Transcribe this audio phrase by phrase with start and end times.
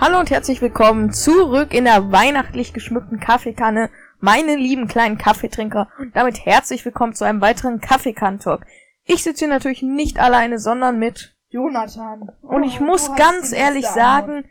[0.00, 5.90] Hallo und herzlich willkommen zurück in der weihnachtlich geschmückten Kaffeekanne, meine lieben kleinen Kaffeetrinker.
[5.98, 8.64] Und damit herzlich willkommen zu einem weiteren Kaffeekantalk.
[9.04, 12.30] Ich sitze hier natürlich nicht alleine, sondern mit Jonathan.
[12.40, 14.44] und ich Oh, muss ganz ehrlich sagen,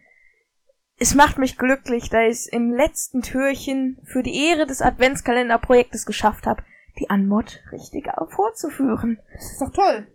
[0.99, 6.05] es macht mich glücklich, da ich es im letzten Türchen für die Ehre des Adventskalenderprojektes
[6.05, 6.61] geschafft habe,
[6.99, 9.19] die Anmod richtig vorzuführen.
[9.33, 10.07] Das ist doch toll.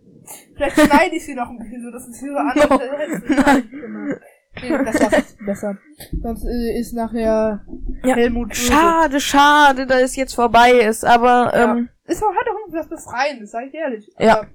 [0.55, 2.75] Vielleicht schneide ich sie noch ein bisschen so, dass es andere No.
[2.77, 3.69] Stellen
[4.05, 4.15] Nee,
[4.61, 5.77] das war's besser.
[6.21, 7.65] Sonst äh, ist nachher
[8.03, 8.61] Ja, Helmut böse.
[8.71, 11.71] Schade, schade, dass es jetzt vorbei ist, aber Ja.
[11.75, 14.11] ähm, Ist auch, hat auch irgendwie was Befreiendes, sag ich ehrlich.
[14.19, 14.39] Ja.
[14.39, 14.47] Aber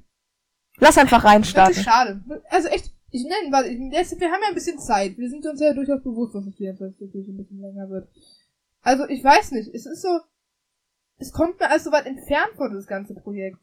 [0.78, 1.74] lass einfach reinstarten.
[1.82, 2.20] schade.
[2.48, 5.18] Also echt, ich nenne, weil jetzt, wir haben ja ein bisschen Zeit.
[5.18, 8.08] Wir sind uns ja durchaus bewusst, dass es 24 natürlich ein bisschen länger wird.
[8.82, 10.20] Also ich weiß nicht, es ist so,
[11.18, 13.58] es kommt mir alles so weit entfernt vor, das ganze Projekt.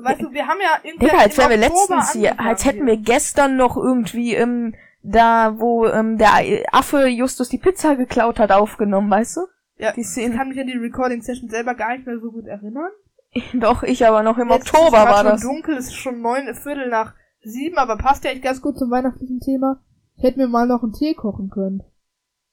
[0.00, 2.86] Weißt du, wir haben ja irgendwie Digga, als im wären wir letztens hier, als hätten
[2.86, 6.30] wir gestern noch irgendwie ähm, da, wo ähm, der
[6.72, 9.40] Affe Justus die Pizza geklaut hat, aufgenommen, weißt du?
[9.78, 10.34] Ja, die ich Szene.
[10.34, 12.90] kann mich an die Recording-Session selber gar nicht mehr so gut erinnern.
[13.54, 15.40] Doch, ich aber noch im Jetzt ist Oktober es grad war schon das.
[15.42, 18.90] dunkel, es ist schon neun, Viertel nach sieben, aber passt ja echt ganz gut zum
[18.90, 19.80] weihnachtlichen Thema.
[20.16, 21.82] Ich hätte mir mal noch einen Tee kochen können.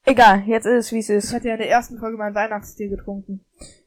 [0.04, 1.34] Egal, jetzt ist es, wie es Ich ist.
[1.34, 3.44] hatte ja in der ersten Folge meinen Weihnachtstee getrunken.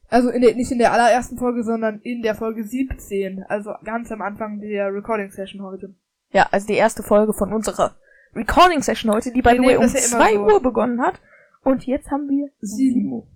[0.08, 3.44] Also in der, nicht in der allerersten Folge, sondern in der Folge 17.
[3.48, 5.94] Also ganz am Anfang der Recording-Session heute.
[6.32, 7.94] Ja, also die erste Folge von unserer
[8.34, 10.54] Recording-Session heute, die by Wir the way um das ja immer zwei so.
[10.54, 11.20] Uhr begonnen hat.
[11.62, 12.94] Und jetzt haben wir Sieben.
[12.94, 13.26] sieben Uhr.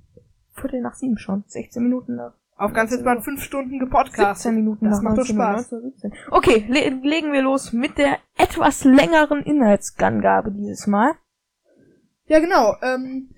[0.54, 1.44] Viertel nach sieben schon.
[1.46, 2.34] 16 Minuten nach.
[2.56, 4.42] Auf ganz jetzt mal fünf Stunden gepodcast.
[4.42, 5.72] 17 Minuten Das nach macht doch 19 Uhr, Spaß.
[5.72, 6.12] 19, 17.
[6.30, 11.12] Okay, le legen wir los mit der etwas längeren Inhaltsangabe dieses Mal.
[12.26, 12.76] Ja, genau.
[12.82, 13.30] Ähm,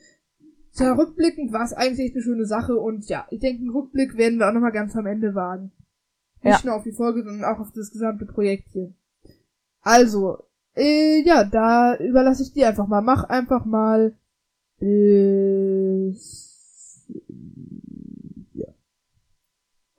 [0.73, 4.17] ja, rückblickend war es eigentlich echt eine schöne Sache und ja, ich denke, einen Rückblick
[4.17, 5.73] werden wir auch nochmal ganz am Ende wagen.
[6.43, 8.93] Nicht nur auf die Folge, sondern auch auf das gesamte Projekt hier.
[9.81, 10.45] Also,
[10.77, 13.03] äh, ja, da überlasse ich dir einfach mal.
[13.03, 14.15] Mach einfach mal
[14.79, 16.45] bis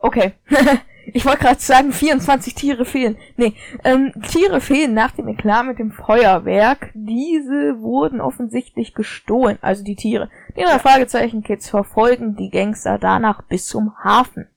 [0.05, 0.33] Okay.
[1.13, 3.17] ich wollte gerade sagen, 24 Tiere fehlen.
[3.37, 6.91] Nee, ähm, Tiere fehlen nach dem Eklat mit dem Feuerwerk.
[6.93, 10.29] Diese wurden offensichtlich gestohlen, also die Tiere.
[10.55, 14.47] Die drei Fragezeichen-Kids verfolgen die Gangster danach bis zum Hafen.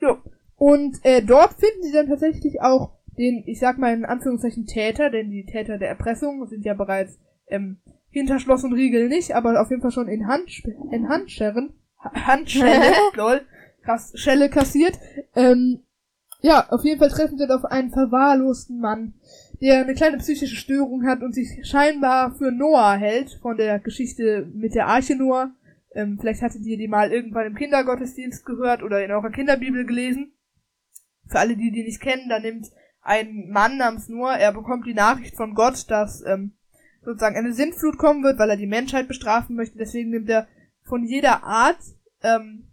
[0.00, 0.16] Jo.
[0.56, 5.10] Und äh, dort finden sie dann tatsächlich auch den, ich sag mal in Anführungszeichen Täter,
[5.10, 7.18] denn die Täter der Erpressung sind ja bereits
[7.48, 7.78] ähm,
[8.10, 10.50] hinter Schloss und Riegel nicht, aber auf jeden Fall schon in, Hand,
[10.90, 13.40] in Handschellen, Ha- Handschelle, lol,
[13.82, 14.98] krass, Schelle kassiert.
[15.34, 15.80] Ähm,
[16.42, 19.14] ja, auf jeden Fall treffen sie dort auf einen verwahrlosten Mann,
[19.60, 24.46] der eine kleine psychische Störung hat und sich scheinbar für Noah hält, von der Geschichte
[24.54, 25.50] mit der Arche Noah.
[25.94, 30.32] Ähm, vielleicht hattet ihr die mal irgendwann im Kindergottesdienst gehört oder in eurer Kinderbibel gelesen.
[31.28, 32.66] Für alle, die die nicht kennen, da nimmt
[33.06, 36.56] ein Mann namens Noah, er bekommt die Nachricht von Gott, dass ähm,
[37.02, 39.78] sozusagen eine Sintflut kommen wird, weil er die Menschheit bestrafen möchte.
[39.78, 40.48] Deswegen nimmt er
[40.82, 41.78] von jeder Art,
[42.22, 42.72] ähm,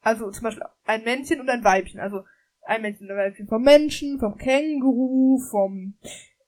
[0.00, 2.00] also zum Beispiel ein Männchen und ein Weibchen.
[2.00, 2.24] Also
[2.62, 5.94] ein Männchen und ein Weibchen vom Menschen, vom Känguru, vom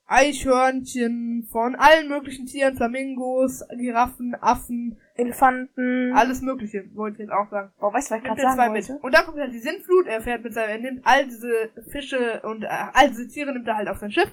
[0.07, 6.13] Eichhörnchen, von allen möglichen Tieren, Flamingos, Giraffen, Affen, Elefanten.
[6.13, 7.71] alles mögliche, wollte ich jetzt auch sagen.
[7.79, 8.89] Boah, weißt du, was ich gerade er sagen mit.
[8.89, 9.01] wollte?
[9.03, 12.41] Und dann kommt halt die Sintflut, er fährt mit seinem, er nimmt all diese Fische
[12.43, 14.31] und äh, all diese Tiere nimmt er halt auf sein Schiff.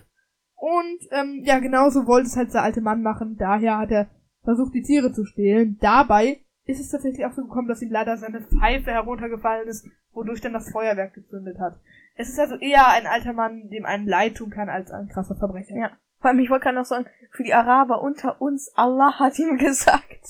[0.55, 3.37] Und ähm, ja, genauso wollte es halt der alte Mann machen.
[3.37, 4.11] Daher hat er
[4.45, 5.79] versucht, die Tiere zu stehlen.
[5.81, 10.41] Dabei ist es tatsächlich auch so gekommen, dass ihm leider seine Pfeife heruntergefallen ist, wodurch
[10.41, 11.81] dann das Feuerwerk gezündet hat.
[12.15, 15.35] Es ist also eher ein alter Mann, dem einen leid tun kann, als ein krasser
[15.37, 15.75] Verbrecher.
[15.77, 15.91] Ja.
[16.21, 19.57] Vor allem, ich wollte gerade noch sagen, für die Araber unter uns, Allah hat ihm
[19.59, 20.27] gesagt.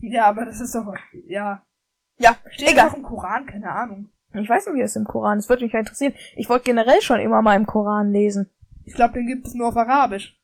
[0.00, 0.94] ja aber das ist doch,
[1.26, 1.62] ja.
[2.18, 2.88] Ja, Steht egal.
[2.88, 4.10] auch im Koran, keine Ahnung.
[4.32, 5.48] Ich weiß nicht, wie es im Koran ist.
[5.48, 6.14] Würde mich ja interessieren.
[6.34, 8.50] Ich wollte generell schon immer mal im Koran lesen.
[8.84, 10.38] Ich glaube, den gibt es nur auf Arabisch.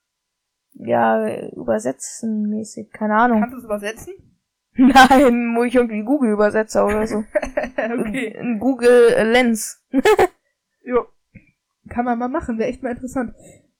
[0.74, 3.40] Ja, übersetzen mäßig, keine Ahnung.
[3.40, 4.14] Kannst du es übersetzen?
[4.76, 7.18] Nein, wo ich irgendwie Google übersetze oder so.
[7.98, 8.36] okay.
[8.38, 9.82] Ein Google Lens.
[10.84, 11.06] Jo.
[11.88, 13.34] Kann man mal machen, wäre echt mal interessant.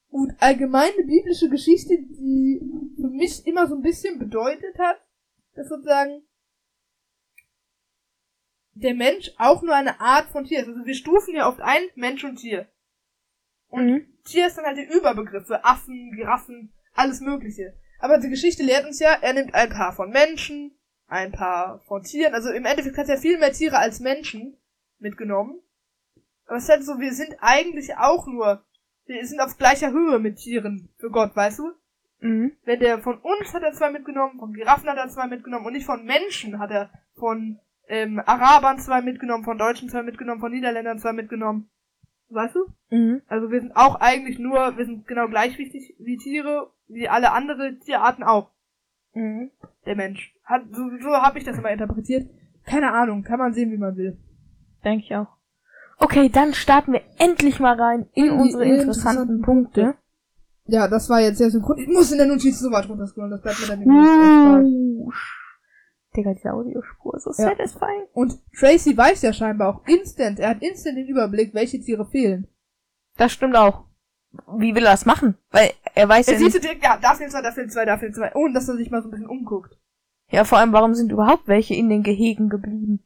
[0.08, 2.60] Und allgemeine biblische Geschichte, die
[2.94, 5.00] für mich immer so ein bisschen bedeutet hat,
[5.54, 6.22] dass sozusagen
[8.74, 10.68] der Mensch auch nur eine Art von Tier ist.
[10.68, 12.68] Also wir stufen ja oft ein Mensch und Tier.
[13.68, 14.06] Und Mhm.
[14.24, 17.74] Tier ist dann halt der Überbegriff für Affen, Giraffen, alles Mögliche.
[17.98, 20.72] Aber die Geschichte lehrt uns ja, er nimmt ein paar von Menschen,
[21.12, 22.34] ein paar von Tieren.
[22.34, 24.56] Also im Endeffekt hat er viel mehr Tiere als Menschen
[24.98, 25.60] mitgenommen.
[26.46, 28.64] Aber es ist halt so, wir sind eigentlich auch nur,
[29.06, 31.72] wir sind auf gleicher Höhe mit Tieren für Gott, weißt du?
[32.20, 32.52] Mhm.
[32.64, 35.74] Wenn der von uns hat er zwei mitgenommen, von Giraffen hat er zwei mitgenommen und
[35.74, 37.58] nicht von Menschen hat er von
[37.88, 41.68] ähm, Arabern zwei mitgenommen, von Deutschen zwei mitgenommen, von Niederländern zwei mitgenommen.
[42.30, 42.72] Weißt du?
[42.88, 43.20] Mhm.
[43.26, 47.32] Also wir sind auch eigentlich nur, wir sind genau gleich wichtig wie Tiere, wie alle
[47.32, 48.50] andere Tierarten auch.
[49.14, 49.50] Mhm.
[49.86, 50.34] Der Mensch.
[50.44, 52.28] Hat, so, so habe ich das immer interpretiert.
[52.64, 54.18] Keine Ahnung, kann man sehen, wie man will.
[54.84, 55.28] Denke ich auch.
[55.98, 59.94] Okay, dann starten wir endlich mal rein in, In unsere interessanten interessanten Punkte.
[60.66, 61.78] Ja, das war jetzt sehr synchron.
[61.78, 65.06] Ich muss in der Notiz so weit runterscrollen, das bleibt mir dann nämlich.
[65.06, 65.12] Uh,
[66.16, 67.50] Digga, diese Audiospur ist so Ja.
[67.50, 68.06] satisfying.
[68.12, 72.46] Und Tracy weiß ja scheinbar auch instant, er hat instant den Überblick, welche Tiere fehlen.
[73.16, 73.84] Das stimmt auch.
[74.58, 75.36] Wie will er das machen?
[75.50, 76.54] Weil er weiß Er ja sieht nicht.
[76.56, 78.34] so direkt, ja, da fehlen zwei, da fehlen zwei, da fehlen zwei.
[78.34, 79.78] Ohne dass er sich mal so ein bisschen umguckt.
[80.28, 83.04] Ja, vor allem, warum sind überhaupt welche in den Gehegen geblieben?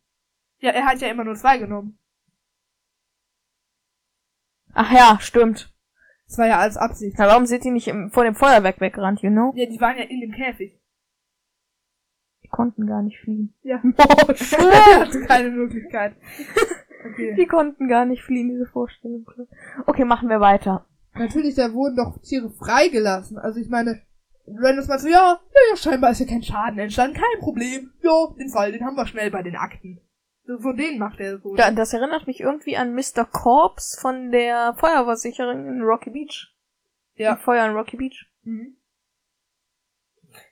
[0.58, 1.99] Ja, er hat ja immer nur zwei genommen.
[4.73, 5.73] Ach ja, stimmt.
[6.28, 7.17] Das war ja als Absicht.
[7.19, 9.52] Na, warum sind die nicht im, vor dem Feuerwerk weggerannt, you know?
[9.56, 10.78] Ja, die waren ja in dem Käfig.
[12.43, 13.55] Die konnten gar nicht fliehen.
[13.62, 13.81] Ja.
[13.99, 14.00] Oh,
[15.00, 16.17] hatte keine Möglichkeit.
[17.08, 17.37] Okay.
[17.37, 19.25] Die konnten gar nicht fliehen, diese Vorstellung.
[19.87, 20.87] Okay, machen wir weiter.
[21.19, 23.39] Natürlich, da wurden doch Tiere freigelassen.
[23.39, 24.03] Also ich meine,
[24.47, 27.93] wenn das mal so, ja, ja, ja, scheinbar ist ja kein Schaden entstanden, kein Problem.
[28.03, 30.01] Ja, den Fall, den haben wir schnell bei den Akten.
[30.45, 31.57] So, so den macht er so.
[31.57, 33.25] Da, das erinnert mich irgendwie an Mr.
[33.25, 36.55] Corps von der Feuerwehrsicherin in Rocky Beach.
[37.15, 37.35] Ja.
[37.35, 38.31] Die Feuer in Rocky Beach.
[38.45, 38.77] Mhm.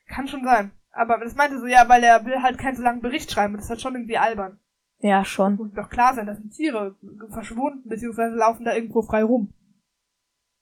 [0.08, 0.72] Kann schon sein.
[0.90, 3.54] Aber das meinte so, ja, weil er will halt keinen so langen Bericht schreiben.
[3.54, 4.58] und Das ist halt schon irgendwie albern.
[4.98, 5.56] Ja, schon.
[5.56, 6.96] Muss doch klar sein, das sind Tiere
[7.30, 9.52] verschwunden, beziehungsweise laufen da irgendwo frei rum.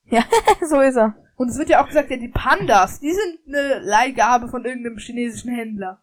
[0.69, 1.15] so ist er.
[1.35, 4.97] Und es wird ja auch gesagt, ja, die Pandas, die sind eine Leihgabe von irgendeinem
[4.97, 5.99] chinesischen Händler.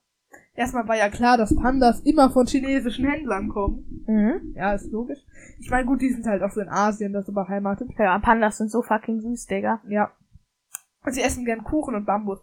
[0.55, 4.05] Erstmal war ja klar, dass Pandas immer von chinesischen Händlern kommen.
[4.07, 4.55] Mhm.
[4.55, 5.21] Ja, ist logisch.
[5.59, 7.91] Ich meine, gut, die sind halt auch so in Asien, das so beheimatet.
[7.99, 9.81] Ja, Pandas sind so fucking süß, Digga.
[9.89, 10.11] Ja.
[11.05, 12.41] Und sie essen gern Kuchen und Bambus.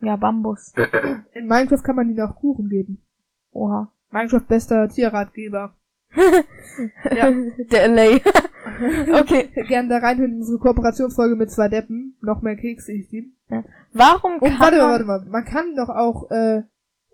[0.00, 0.72] Ja, Bambus.
[1.34, 3.02] In Minecraft kann man ihnen auch Kuchen geben.
[3.52, 3.92] Oha.
[4.10, 5.74] Minecraft bester Tierratgeber.
[7.10, 7.30] Ja.
[7.70, 8.18] Der LA.
[9.20, 9.48] okay.
[9.68, 12.16] Gern da reinhören in unsere Kooperationsfolge mit zwei Deppen.
[12.20, 13.32] Noch mehr Kekse, ich die.
[13.92, 15.24] Warum Und kann warte mal, man, warte mal.
[15.30, 16.62] Man kann doch auch, äh,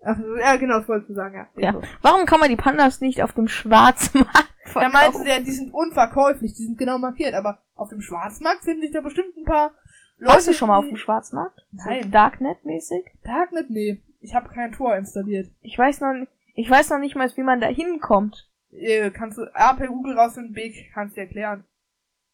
[0.03, 1.47] ach, ja, genau, das wolltest du sagen, ja.
[1.73, 1.81] Ja.
[2.01, 4.93] warum kann man die Pandas nicht auf dem Schwarzmarkt Er verkaufen?
[4.93, 8.91] meinte, ja, die sind unverkäuflich, die sind genau markiert, aber auf dem Schwarzmarkt finden sich
[8.91, 9.71] da bestimmt ein paar
[10.17, 10.33] Leute.
[10.33, 11.65] Warst du schon mal auf dem Schwarzmarkt?
[11.71, 12.03] Nein.
[12.03, 13.05] So Darknet-mäßig?
[13.23, 13.69] Darknet?
[13.69, 14.01] Nee.
[14.21, 15.49] Ich habe kein Tor installiert.
[15.61, 18.47] Ich weiß noch nicht, ich weiß noch nicht mal, wie man da hinkommt.
[18.75, 21.63] Äh, kannst du A per Google rausfinden, B kannst du erklären.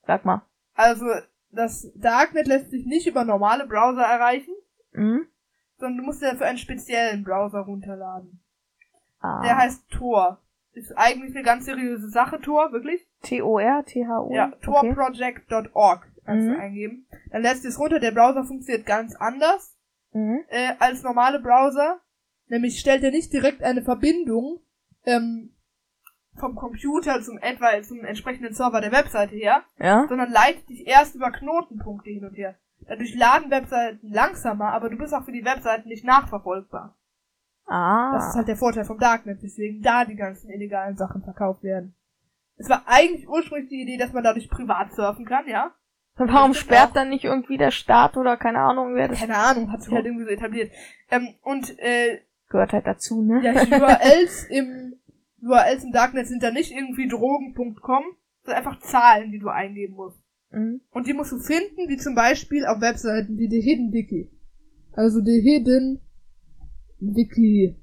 [0.07, 0.41] Sag mal.
[0.75, 1.05] Also,
[1.51, 4.53] das Darknet lässt sich nicht über normale Browser erreichen,
[4.93, 5.27] Mhm.
[5.77, 8.39] sondern du musst dir dafür einen speziellen Browser runterladen.
[9.19, 9.41] Ah.
[9.43, 10.41] Der heißt Tor.
[10.73, 13.05] Ist eigentlich eine ganz seriöse Sache, Tor, wirklich.
[13.23, 14.33] T-O-R, T-H-O.
[14.33, 16.53] Ja, torproject.org kannst Mhm.
[16.53, 17.05] du eingeben.
[17.31, 19.75] Dann lässt du es runter, der Browser funktioniert ganz anders.
[20.11, 20.39] Mhm.
[20.47, 21.99] äh, als normale Browser.
[22.47, 24.59] Nämlich stellt er nicht direkt eine Verbindung
[25.05, 25.51] ähm,
[26.39, 30.05] vom Computer zum etwa zum entsprechenden Server der Webseite her, Ja.
[30.07, 32.55] sondern leitet dich erst über Knotenpunkte hin und her.
[32.87, 36.95] Dadurch laden Webseiten langsamer, aber du bist auch für die Webseiten nicht nachverfolgbar.
[37.67, 38.13] Ah.
[38.13, 41.93] Das ist halt der Vorteil vom Darknet, weswegen da die ganzen illegalen Sachen verkauft werden.
[42.57, 45.71] Es war eigentlich ursprünglich die Idee, dass man dadurch privat surfen kann, ja?
[46.17, 46.93] Und warum sperrt auch.
[46.95, 50.05] dann nicht irgendwie der Staat oder keine Ahnung, wer das Keine Ahnung, hat sich halt
[50.05, 50.71] irgendwie so etabliert.
[51.09, 52.19] Ähm, und äh,
[52.49, 53.39] gehört halt dazu, ne?
[53.41, 54.98] Ja, URLs im
[55.41, 58.03] URLs im Darknet sind da nicht irgendwie drogen.com,
[58.43, 60.19] sondern einfach Zahlen, die du eingeben musst.
[60.51, 60.81] Mhm.
[60.91, 64.31] Und die musst du finden, wie zum Beispiel auf Webseiten wie The Hidden Wiki.
[64.93, 66.01] Also The Hidden
[66.99, 67.75] Wiki.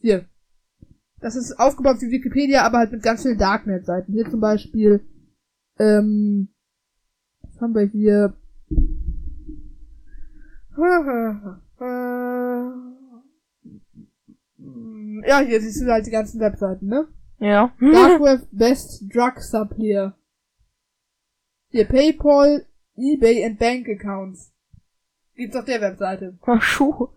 [0.00, 0.26] Hier.
[1.20, 4.12] Das ist aufgebaut wie Wikipedia, aber halt mit ganz vielen Darknet-Seiten.
[4.12, 5.04] Hier zum Beispiel,
[5.78, 6.48] ähm,
[7.42, 8.34] was haben wir hier?
[15.26, 17.08] Ja, hier siehst du halt die ganzen Webseiten, ne?
[17.38, 17.72] Ja.
[17.80, 20.16] Dark Web Best Drug Supplier.
[21.70, 24.52] Hier PayPal, eBay und Bank Accounts.
[25.34, 26.36] Gibt's auf der Webseite.
[26.60, 27.08] Schuh.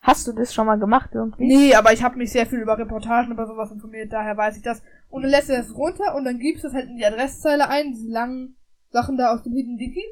[0.00, 1.46] Hast du das schon mal gemacht irgendwie?
[1.46, 4.62] Nee, aber ich habe mich sehr viel über Reportagen über sowas informiert, daher weiß ich
[4.62, 4.82] das.
[5.08, 7.68] Und dann lässt du das runter und dann gibst du es halt in die Adresszeile
[7.68, 8.56] ein, diese langen
[8.90, 10.04] Sachen da aus dem Hidden Wiki.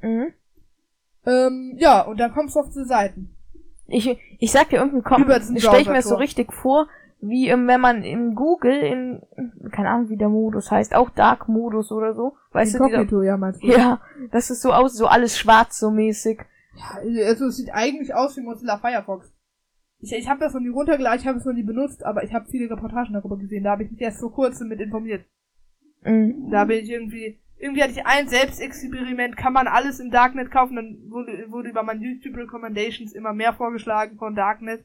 [0.00, 0.32] Mhm.
[1.26, 3.36] Ähm, ja, und dann kommst du auf diese Seiten.
[3.86, 6.88] Ich, ich sag dir irgendwie, komm, Über diesen stell ich mir das so richtig vor,
[7.20, 9.22] wie ähm, wenn man in Google in,
[9.70, 13.36] keine Ahnung, wie der Modus heißt, auch Dark-Modus oder so, weißt du, dieser, Inkognito, ja,
[13.36, 13.66] meinst du?
[13.66, 14.00] ja,
[14.30, 16.40] das ist so aus, so alles schwarz so mäßig.
[16.76, 19.32] Ja, also es sieht eigentlich aus wie Mozilla Firefox.
[20.00, 22.34] Ich, ich habe das noch nie runtergeladen, ich habe es noch nie benutzt, aber ich
[22.34, 23.64] habe viele Reportagen darüber gesehen.
[23.64, 25.24] Da habe ich mich erst vor kurzem mit informiert.
[26.02, 26.50] Mhm.
[26.50, 30.76] Da bin ich irgendwie, irgendwie hatte ich ein Selbstexperiment, kann man alles im Darknet kaufen,
[30.76, 34.84] dann wurde, wurde über meine YouTube Recommendations immer mehr vorgeschlagen von Darknet.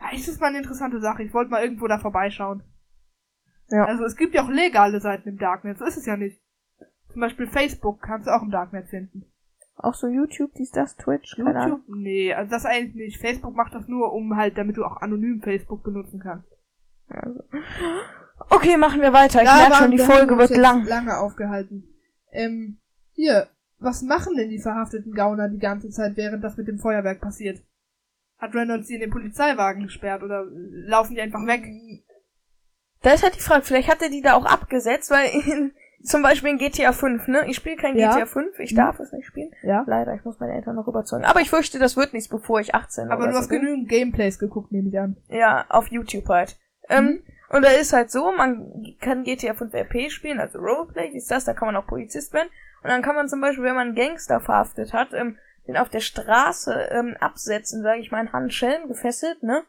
[0.00, 1.24] Ja, ist das mal eine interessante Sache.
[1.24, 2.62] Ich wollte mal irgendwo da vorbeischauen.
[3.70, 3.86] Ja.
[3.86, 6.40] Also es gibt ja auch legale Seiten im Darknet, so ist es ja nicht.
[7.08, 9.24] Zum Beispiel Facebook kannst du auch im Darknet finden.
[9.74, 11.80] Auch so YouTube, dies, das, Twitch, keine Ahnung.
[11.80, 11.96] YouTube?
[11.96, 13.20] Nee, also das eigentlich nicht.
[13.20, 16.52] Facebook macht das nur, um halt, damit du auch anonym Facebook benutzen kannst.
[17.08, 17.42] Also.
[18.48, 19.42] Okay, machen wir weiter.
[19.42, 20.84] Ich Da merke schon, die Folge wird lang.
[20.86, 21.84] lange aufgehalten.
[22.32, 22.78] Ähm,
[23.12, 27.20] hier, was machen denn die verhafteten Gauner die ganze Zeit, während das mit dem Feuerwerk
[27.20, 27.62] passiert?
[28.38, 31.64] Hat Reynolds sie in den Polizeiwagen gesperrt oder laufen die einfach weg?
[33.02, 35.72] Da ist halt die Frage, vielleicht hat er die da auch abgesetzt, weil in,
[36.04, 37.44] zum Beispiel in GTA 5, ne?
[37.48, 38.14] Ich spiele kein Ja.
[38.14, 38.76] GTA 5, ich Mhm.
[38.76, 39.50] darf es nicht spielen.
[39.62, 39.84] Ja.
[39.86, 41.24] Leider, ich muss meine Eltern noch überzeugen.
[41.24, 43.60] Aber ich fürchte, das wird nichts, bevor ich 18 Aber oder du so hast bin.
[43.60, 45.16] genügend Gameplays geguckt, nehme ich an.
[45.28, 46.58] Ja, auf YouTube halt.
[46.88, 47.22] Ähm, Mhm.
[47.50, 51.30] Und da ist halt so, man kann GTA 5 RP spielen, also Roleplay, wie ist
[51.30, 52.48] das, da kann man auch Polizist werden.
[52.82, 55.88] Und dann kann man zum Beispiel, wenn man einen Gangster verhaftet hat, ähm, den auf
[55.88, 59.64] der Straße ähm, absetzen, sage ich mal, in Handschellen gefesselt, ne?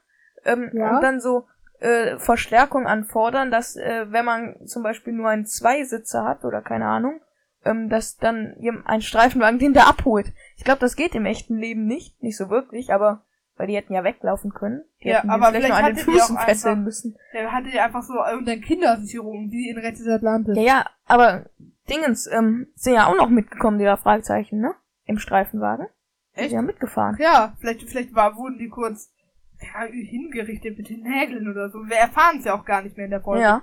[0.46, 0.96] Ähm, Ja.
[0.96, 1.48] Und dann so
[1.80, 6.86] äh, Verstärkung anfordern, dass äh, wenn man zum Beispiel nur einen Zweisitzer hat oder keine
[6.86, 7.20] Ahnung,
[7.66, 10.32] ähm, dass dann ein Streifenwagen den da abholt.
[10.56, 13.24] Ich glaube, das geht im echten Leben nicht, nicht so wirklich, aber
[13.62, 14.82] weil die hätten ja weglaufen können.
[15.03, 17.15] Die Ja, aber vielleicht nur vielleicht an den hatte die auch einfach- müssen.
[17.32, 20.58] Der hatte ja einfach so irgendeine Kindersicherung, wie in Rettet Atlantis.
[20.58, 21.46] Ja, ja, aber
[21.88, 24.74] Dingens ähm, sind ja auch noch mitgekommen, die da Fragezeichen, ne?
[25.06, 25.86] Im Streifenwagen.
[26.34, 26.50] Echt?
[26.50, 27.18] sind ja mitgefahren.
[27.20, 29.13] Ja, vielleicht, vielleicht war, wurden die kurz
[29.62, 31.88] ja, hingerichtet mit den Nägeln oder so.
[31.88, 33.44] Wir erfahren es ja auch gar nicht mehr in der Folge.
[33.44, 33.62] Ja.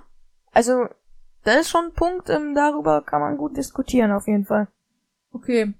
[0.53, 0.87] Also,
[1.43, 4.69] da ist schon ein Punkt, ähm, darüber kann man gut diskutieren, auf jeden Fall.
[5.33, 5.73] Okay.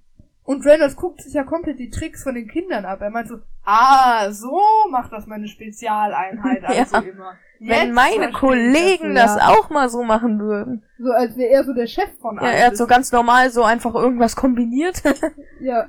[0.49, 3.01] Und Reynolds guckt sich ja komplett die Tricks von den Kindern ab.
[3.01, 7.01] Er meint so, ah, so macht das meine Spezialeinheit also Ja.
[7.03, 7.33] immer.
[7.59, 9.49] Wenn Jetzt meine verstehe ich Kollegen das, das ja.
[9.49, 10.81] auch mal so machen würden.
[10.97, 12.55] So als wäre er so der Chef von Ja, allen.
[12.55, 15.03] er hat so ganz normal so einfach irgendwas kombiniert.
[15.59, 15.85] ja,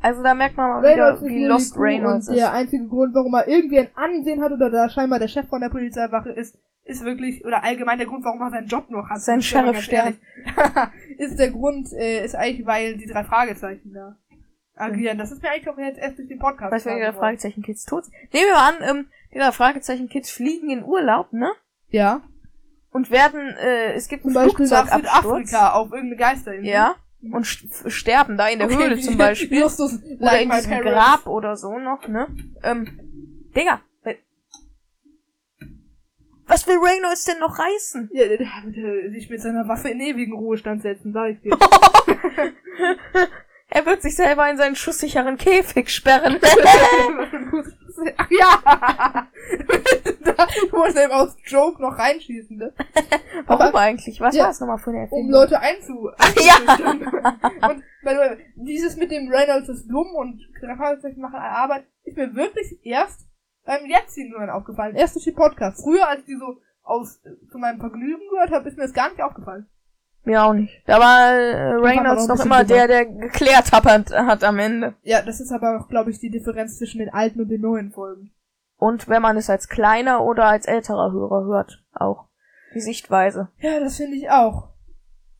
[0.00, 2.36] also da merkt man mal Reynolds wieder, wie lost Reynolds ist.
[2.38, 5.60] der einzige Grund, warum er irgendwie ein Ansehen hat oder da scheinbar der Chef von
[5.60, 6.56] der Polizeiwache ist,
[6.90, 9.20] ist wirklich, oder allgemein der Grund, warum er seinen Job noch hat.
[9.20, 10.18] Sein Sheriff-Stern.
[11.18, 14.16] ist der Grund, äh, ist eigentlich, weil die drei Fragezeichen da
[14.74, 15.18] agieren.
[15.18, 17.12] Das ist mir eigentlich auch jetzt erst durch den Podcast Weißt du, die drei.
[17.12, 18.04] Fragezeichen Kids tot?
[18.32, 21.52] Nehmen wir mal an, ähm, die drei Fragezeichen Kids fliegen in Urlaub, ne?
[21.90, 22.22] Ja.
[22.90, 25.50] Und werden, äh, es gibt Zum einen Beispiel nach Flugzeugabsturz.
[25.50, 26.72] Südafrika auf irgendeine Geisterinsel.
[26.72, 26.96] Ja.
[27.30, 29.60] Und st sterben da in der Okay, Höhle zum Beispiel.
[29.60, 30.80] Justus, Oder like in diesem.
[30.80, 32.26] Grab oder so noch, ne?
[32.62, 32.88] Ähm,
[33.54, 33.80] Digga,
[36.50, 38.10] was will Reynolds denn noch reißen?
[38.12, 41.56] Ja, der, der würde sich mit seiner Waffe in ewigen Ruhestand setzen, sag ich dir.
[43.68, 46.38] er wird sich selber in seinen schusssicheren Käfig sperren.
[48.16, 49.28] Ach ja!
[50.70, 52.72] du musst eben aus Joke noch reinschießen, ne?
[53.46, 54.20] Warum Aber- eigentlich?
[54.20, 55.26] Was Ja, war das nochmal für eine Erfindung?
[55.26, 56.10] Um Leute einzu...
[56.40, 57.68] Ja.
[57.68, 60.40] und weil, du- dieses mit dem Reynolds ist dumm und
[60.76, 63.26] Fragezeichen machen eine Arbeit, ist mir wirklich erst
[63.70, 64.96] beim jetzigen Hören aufgefallen.
[64.96, 65.82] Erst durch die Podcast.
[65.84, 68.92] Früher, als ich die so aus äh, zu meinem Vergnügen gehört habe, ist mir das
[68.92, 69.68] gar nicht aufgefallen.
[70.24, 70.82] Mir auch nicht.
[70.86, 74.94] Da war äh, Reynolds noch immer der, der geklärt hat, hat am Ende.
[75.02, 77.92] Ja, das ist aber auch, glaube ich, die Differenz zwischen den alten und den neuen
[77.92, 78.32] Folgen.
[78.76, 82.26] Und wenn man es als kleiner oder als älterer Hörer hört, auch.
[82.74, 83.48] Die Sichtweise.
[83.58, 84.70] Ja, das finde ich auch.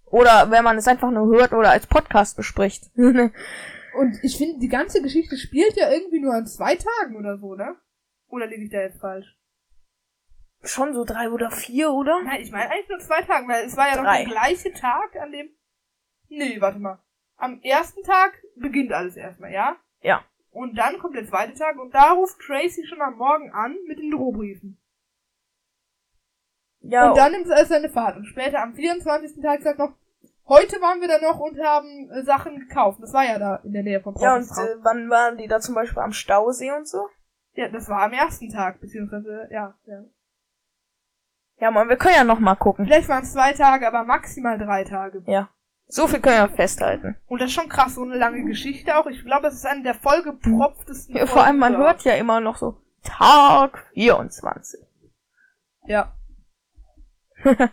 [0.06, 2.90] Oder wenn man es einfach nur hört oder als Podcast bespricht.
[2.96, 7.56] Und ich finde, die ganze Geschichte spielt ja irgendwie nur an zwei Tagen oder so,
[7.56, 7.74] ne?
[8.30, 9.36] Oder liege ich da jetzt falsch?
[10.62, 12.22] Schon so drei oder vier, oder?
[12.22, 14.24] Nein, ich meine eigentlich nur zwei Tagen, weil es war ja Drei.
[14.24, 15.50] doch der gleiche Tag, an dem.
[16.28, 16.98] Nee, warte mal.
[17.36, 19.76] Am ersten Tag beginnt alles erstmal, ja?
[20.02, 20.22] Ja.
[20.50, 23.98] Und dann kommt der zweite Tag und da ruft Tracy schon am Morgen an mit
[23.98, 24.78] den Drohbriefen.
[26.82, 28.16] Ja, Und dann nimmt alles seine Fahrt.
[28.16, 29.40] Und später am 24.
[29.42, 29.92] Tag sagt noch,
[30.46, 32.98] heute waren wir da noch und haben äh, Sachen gekauft.
[33.02, 35.60] Das war ja da in der Nähe von ja und äh, wann waren die da
[35.60, 37.08] zum Beispiel am Stausee und so?
[37.60, 40.02] Ja, das war am ersten Tag, beziehungsweise, ja, ja.
[41.58, 42.86] Ja, man, wir können ja noch mal gucken.
[42.86, 45.22] Vielleicht waren es zwei Tage, aber maximal drei Tage.
[45.26, 45.50] Ja.
[45.88, 47.16] So viel können wir festhalten.
[47.26, 49.06] Und das ist schon krass, so eine lange Geschichte auch.
[49.06, 51.16] Ich glaube, es ist eine der vollgepropftesten.
[51.16, 54.80] Ja, vor allem, man hört ja immer noch so Tag 24.
[55.84, 56.14] Ja.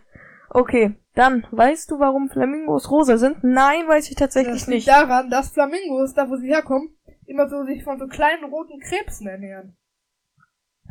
[0.49, 3.43] Okay, dann, weißt du, warum Flamingos rosa sind?
[3.43, 4.87] Nein, weiß ich tatsächlich Das liegt nicht.
[4.87, 6.96] daran, dass Flamingos, da wo sie herkommen,
[7.27, 9.77] immer so sich von so kleinen roten Krebsen ernähren.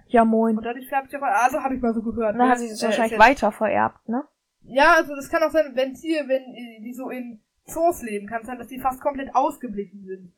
[0.09, 0.57] Ja, moin.
[0.57, 2.37] Und dadurch färbt sich auch, also habe ich mal so gehört.
[2.37, 2.49] Dann ne?
[2.49, 4.25] hat sie es Äh, wahrscheinlich weiter vererbt, ne?
[4.63, 8.27] Ja, also das kann auch sein, wenn Tiere, wenn äh, die so in Zoos leben,
[8.29, 10.33] kann es sein, dass die fast komplett ausgeblichen sind.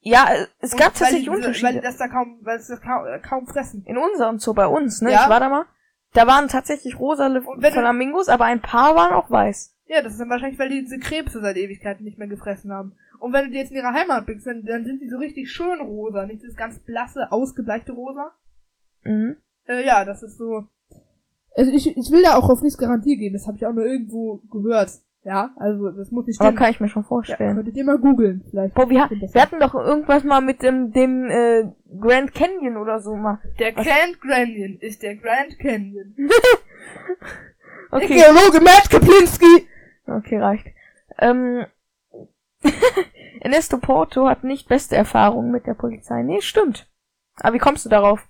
[0.00, 1.74] Ja, äh, es gab weil tatsächlich Weil Unterschiede.
[1.74, 3.84] die das da kaum, weil es das kaum, äh, kaum fressen.
[3.86, 5.12] In unserem Zoo bei uns, ne?
[5.12, 5.24] Ja.
[5.24, 5.66] Ich war da mal.
[6.12, 9.74] Da waren tatsächlich rosa Flamingos, aber ein paar waren auch weiß.
[9.86, 12.96] Ja, das ist dann wahrscheinlich, weil die diese Krebse seit Ewigkeiten nicht mehr gefressen haben.
[13.22, 15.48] Und wenn du die jetzt in ihrer Heimat blickst, dann, dann sind die so richtig
[15.50, 18.32] schön rosa, nicht das ganz blasse, ausgebleichte Rosa.
[19.04, 19.36] Mhm.
[19.68, 20.64] Äh, ja, das ist so.
[21.56, 23.86] Also ich, ich will da auch auf nichts Garantie geben, das habe ich auch nur
[23.86, 24.90] irgendwo gehört.
[25.24, 27.54] Ja, also das muss nicht Aber kann ich mir schon Ja, vorstellen.
[27.54, 28.74] könntet ihr mal googeln, vielleicht.
[28.74, 32.34] Boah, wir, ha Stimmt das wir hatten doch irgendwas mal mit dem, dem äh, Grand
[32.34, 33.38] Canyon oder so mal.
[33.60, 36.16] Der Grand Canyon ist der Grand Canyon.
[37.92, 39.68] Okay, Geologe Matt Kaplinski!
[40.06, 40.66] okay, reicht.
[41.18, 41.66] Ähm,
[43.40, 46.22] Ernesto Porto hat nicht beste Erfahrungen mit der Polizei.
[46.22, 46.88] Nee, stimmt.
[47.36, 48.28] Aber wie kommst du darauf?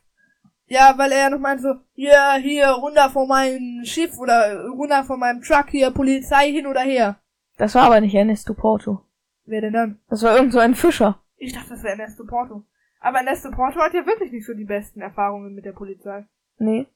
[0.67, 5.05] Ja, weil er ja noch meinte so, ja, hier, runter von meinem Schiff oder runter
[5.05, 7.21] von meinem Truck, hier, Polizei hin oder her.
[7.59, 9.03] Das war aber nicht Ernesto Porto.
[9.45, 10.01] Wer denn dann?
[10.09, 11.21] Das war irgend so ein Fischer.
[11.37, 12.65] Ich dachte, das wäre Ernesto Porto.
[13.01, 16.25] Aber Ernesto Porto hat ja wirklich nicht so die besten Erfahrungen mit der Polizei.
[16.59, 16.87] Nee.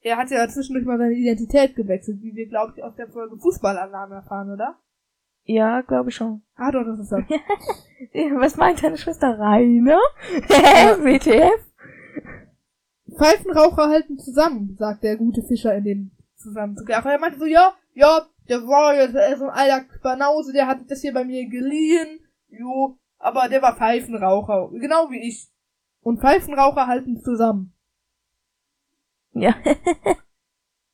[0.00, 3.36] Er hat ja zwischendurch mal seine Identität gewechselt, wie wir, glaube ich, aus der Folge
[3.38, 4.78] Fußballalarm erfahren, oder?
[5.50, 6.42] Ja, glaube ich schon.
[6.56, 7.22] Ah, doch, das ist das.
[7.22, 9.98] Was meint deine Schwester Rainer?
[11.00, 11.64] WTF?
[13.16, 16.90] Pfeifenraucher halten zusammen, sagt der gute Fischer in dem Zusammenzug.
[16.90, 20.66] Aber er meinte so, ja, ja, der war jetzt äh, so ein alter Banause, der
[20.66, 25.48] hat das hier bei mir geliehen, jo, aber der war Pfeifenraucher, genau wie ich.
[26.02, 27.72] Und Pfeifenraucher halten zusammen.
[29.32, 29.54] Ja.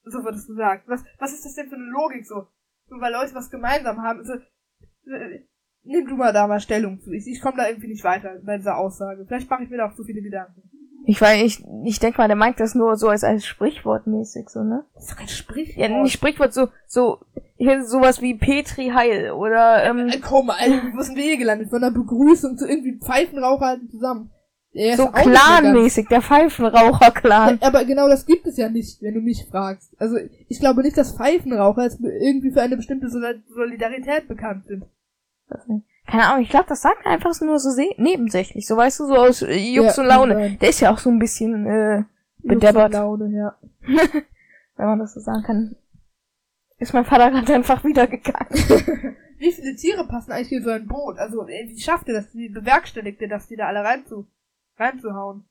[0.05, 0.87] So wird es gesagt.
[0.87, 2.47] Was, was ist das denn für eine Logik so?
[2.95, 4.21] Nur weil Leute was gemeinsam haben.
[4.21, 5.41] Also, äh,
[5.83, 7.11] nimm du mal da mal Stellung zu.
[7.11, 9.25] Ich, ich komme da irgendwie nicht weiter bei dieser Aussage.
[9.27, 10.63] Vielleicht mache ich mir da auch zu viele Gedanken.
[11.07, 14.63] Ich weiß, ich, ich denke mal, der meint das nur so als, als Sprichwortmäßig, so,
[14.63, 14.85] ne?
[14.95, 15.77] Das ist doch kein Sprichwort.
[15.77, 17.19] Ja, nicht Sprichwort, so, so,
[17.57, 21.37] ich hätte sowas wie Petri Heil oder, ähm, Äh, komm, Alter, wo sind wir hier
[21.37, 21.69] gelandet?
[21.69, 24.31] Von einer Begrüßung zu irgendwie Pfeifenraucher zusammen.
[24.75, 27.59] Ist so clanmäßig, der Pfeifenraucher-Clan.
[27.62, 29.95] Ja, aber genau das gibt es ja nicht, wenn du mich fragst.
[30.00, 30.16] Also
[30.49, 34.85] ich glaube nicht, dass Pfeifenraucher jetzt irgendwie für eine bestimmte Sol- Solidarität bekannt sind.
[36.07, 39.43] Keine Ahnung, ich glaube, das sagt einfach nur so nebensächlich, so weißt du, so aus
[39.43, 40.35] äh, Jux Ja, und Laune.
[40.35, 40.59] kann sein.
[40.61, 42.07] Der ist ja auch so ein bisschen, äh, Jux
[42.43, 43.57] und bedeppert, Laune, ja.
[44.76, 45.76] wenn man das so sagen kann.
[46.78, 48.49] Ist mein Vater gerade einfach wieder gegangen.
[49.38, 51.18] Wie viele Tiere passen eigentlich in so ein Boot?
[51.18, 52.35] Also, ey, wie schafft ihr das?
[52.35, 54.27] Wie bewerkstelligt ihr das, die da alle reinzu,
[54.79, 55.45] reinzuhauen?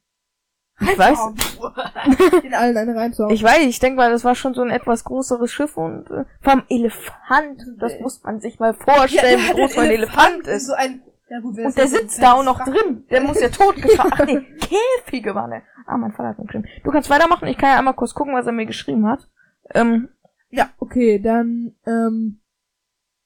[0.79, 1.19] Ich weiß.
[2.43, 3.33] In allen eine reinzuhauen.
[3.33, 6.25] ich weiß, ich denke mal, das war schon so ein etwas größeres Schiff und äh,
[6.41, 10.67] vom Elefant, das muss man sich mal vorstellen, wie der groß so ein Elefant ist.
[10.67, 13.05] So ein, ja gut, Und der so sitzt da auch noch drin.
[13.11, 14.11] Der muss ja totgefahren.
[14.13, 15.61] Ach nee, Käfige waren der.
[15.85, 16.65] Ah, mein Vater hat mir geschrieben.
[16.83, 19.29] Du kannst weitermachen, ich kann ja einmal kurz gucken, was er mir geschrieben hat.
[19.73, 20.09] Ähm,
[20.49, 22.39] Ja, okay, dann, ähm,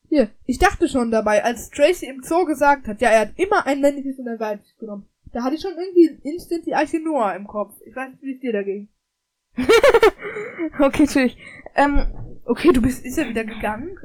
[0.09, 3.65] hier, ich dachte schon dabei, als Tracy im Zoo gesagt hat, ja, er hat immer
[3.67, 5.07] ein männliches und ein weibliches genommen.
[5.33, 7.73] Da hatte ich schon irgendwie instant die Arche Noah im Kopf.
[7.85, 8.89] Ich weiß nicht, wie es dir da ging.
[10.79, 11.37] okay, natürlich.
[11.75, 13.97] Ähm, Okay, du bist, ist er wieder gegangen?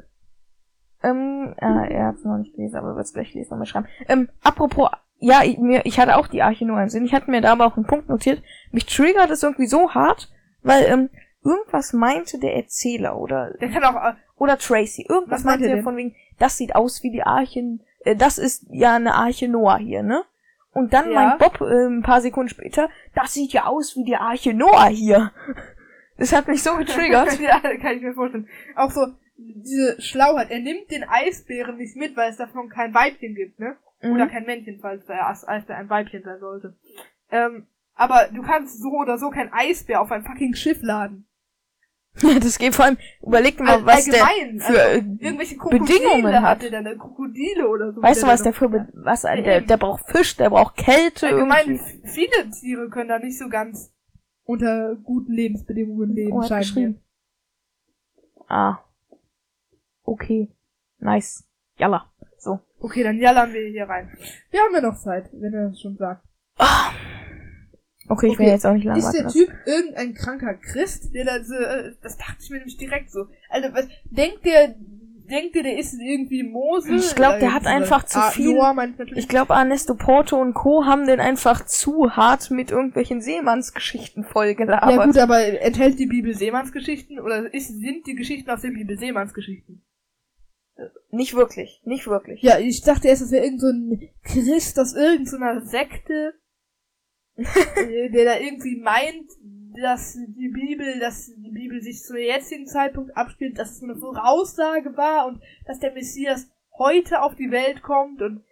[1.01, 3.65] ähm, ah, er hat es noch nicht gelesen, aber wird es gleich lesen und mal
[3.65, 3.87] schreiben.
[4.07, 7.05] Ähm, apropos, ja, ich, mir, ich hatte auch die Arche nur im Sinn.
[7.05, 8.41] Ich hatte mir da aber auch einen Punkt notiert.
[8.71, 10.29] Mich triggert es irgendwie so hart,
[10.61, 11.09] weil, ähm,
[11.43, 15.05] irgendwas meinte der Erzähler oder, Der kann auch, äh, oder Tracy.
[15.07, 18.65] Irgendwas Was meinte er von wegen, das sieht aus wie die Arche, äh, das ist
[18.69, 20.23] ja eine Arche Noah hier, ne?
[20.73, 21.13] Und dann Ja.
[21.15, 24.87] meint Bob äh, ein paar Sekunden später, das sieht ja aus wie die Arche Noah
[24.87, 25.31] hier.
[26.15, 27.39] Das hat mich so getriggert.
[27.41, 28.47] ja, kann ich mir vorstellen.
[28.75, 30.51] Auch so, diese Schlauheit.
[30.51, 33.77] Er nimmt den Eisbären nicht mit, weil es davon kein Weibchen gibt, ne?
[34.03, 34.29] Oder Mhm.
[34.29, 36.77] kein Männchen, falls der Eis- Eisbär ein Weibchen sein sollte.
[37.31, 41.25] Ähm, aber du kannst so oder so kein Eisbär auf ein fucking Schiff laden.
[42.41, 44.23] Das geht vor allem, überleg mal, All- was der
[44.59, 46.61] für also irgendwelche Krokodile Bedingungen hat.
[46.61, 48.01] der, eine Krokodile oder so.
[48.01, 51.71] Weißt du, was der für, was, Ja, der, der braucht Fisch, der braucht Kälte Allgemein,
[51.71, 52.07] irgendwie.
[52.07, 53.91] viele Tiere können da nicht so ganz
[54.45, 56.95] unter guten Lebensbedingungen leben, Oh, scheint mir.
[58.47, 58.77] Ah.
[60.03, 60.49] Okay.
[60.99, 61.45] Nice.
[61.77, 62.11] Jalla.
[62.37, 62.59] So.
[62.79, 64.15] Okay, dann jallern wir hier rein.
[64.51, 66.23] Wir haben ja noch Zeit, wenn er das schon sagt.
[66.57, 66.91] Ah.
[68.09, 68.53] Okay, ich will Okay.
[68.53, 69.37] jetzt auch nicht lange Ist der warten.
[69.37, 71.13] Typ irgendein kranker Christ?
[71.13, 73.27] Der das, äh, das dachte ich mir nämlich direkt so.
[73.49, 74.75] Alter, was, denkt der,
[75.29, 76.95] denkt der, der ist irgendwie Mose?
[76.95, 78.75] Ich glaub, der hat einfach zu ah, viel- Noah.
[79.15, 80.85] Ich glaube, Ernesto Porto und Co.
[80.85, 85.05] haben den einfach zu hart mit irgendwelchen Seemannsgeschichten ja vollgelabert.
[85.05, 89.81] gut, aber enthält die Bibel Seemannsgeschichten oder ist, sind die Geschichten aus der Bibel Seemannsgeschichten?
[91.11, 91.81] nicht wirklich.
[91.85, 92.41] Nicht wirklich.
[92.41, 96.42] Ja, ich dachte erst, das wäre irgend so ein Christ aus irgendeiner Sekte, äh,
[97.35, 99.29] der da irgendwie meint,
[99.81, 104.95] dass die Bibel, dass die Bibel sich zu jetzigen Zeitpunkt abspielt, dass es eine Voraussage
[104.97, 108.43] war und dass der Messias heute auf die Welt kommt und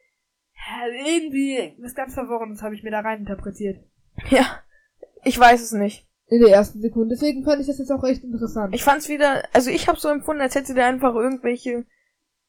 [1.06, 3.84] irgendwie was ganz Verworrenes habe ich mir da rein interpretiert.
[4.30, 4.62] Ja.
[5.24, 6.08] Ich weiß es nicht.
[6.28, 7.16] In der ersten Sekunde.
[7.16, 8.74] Deswegen fand ich das jetzt auch recht interessant.
[8.74, 11.86] Ich fand's wieder, also ich habe so empfunden, als hätte der einfach irgendwelche.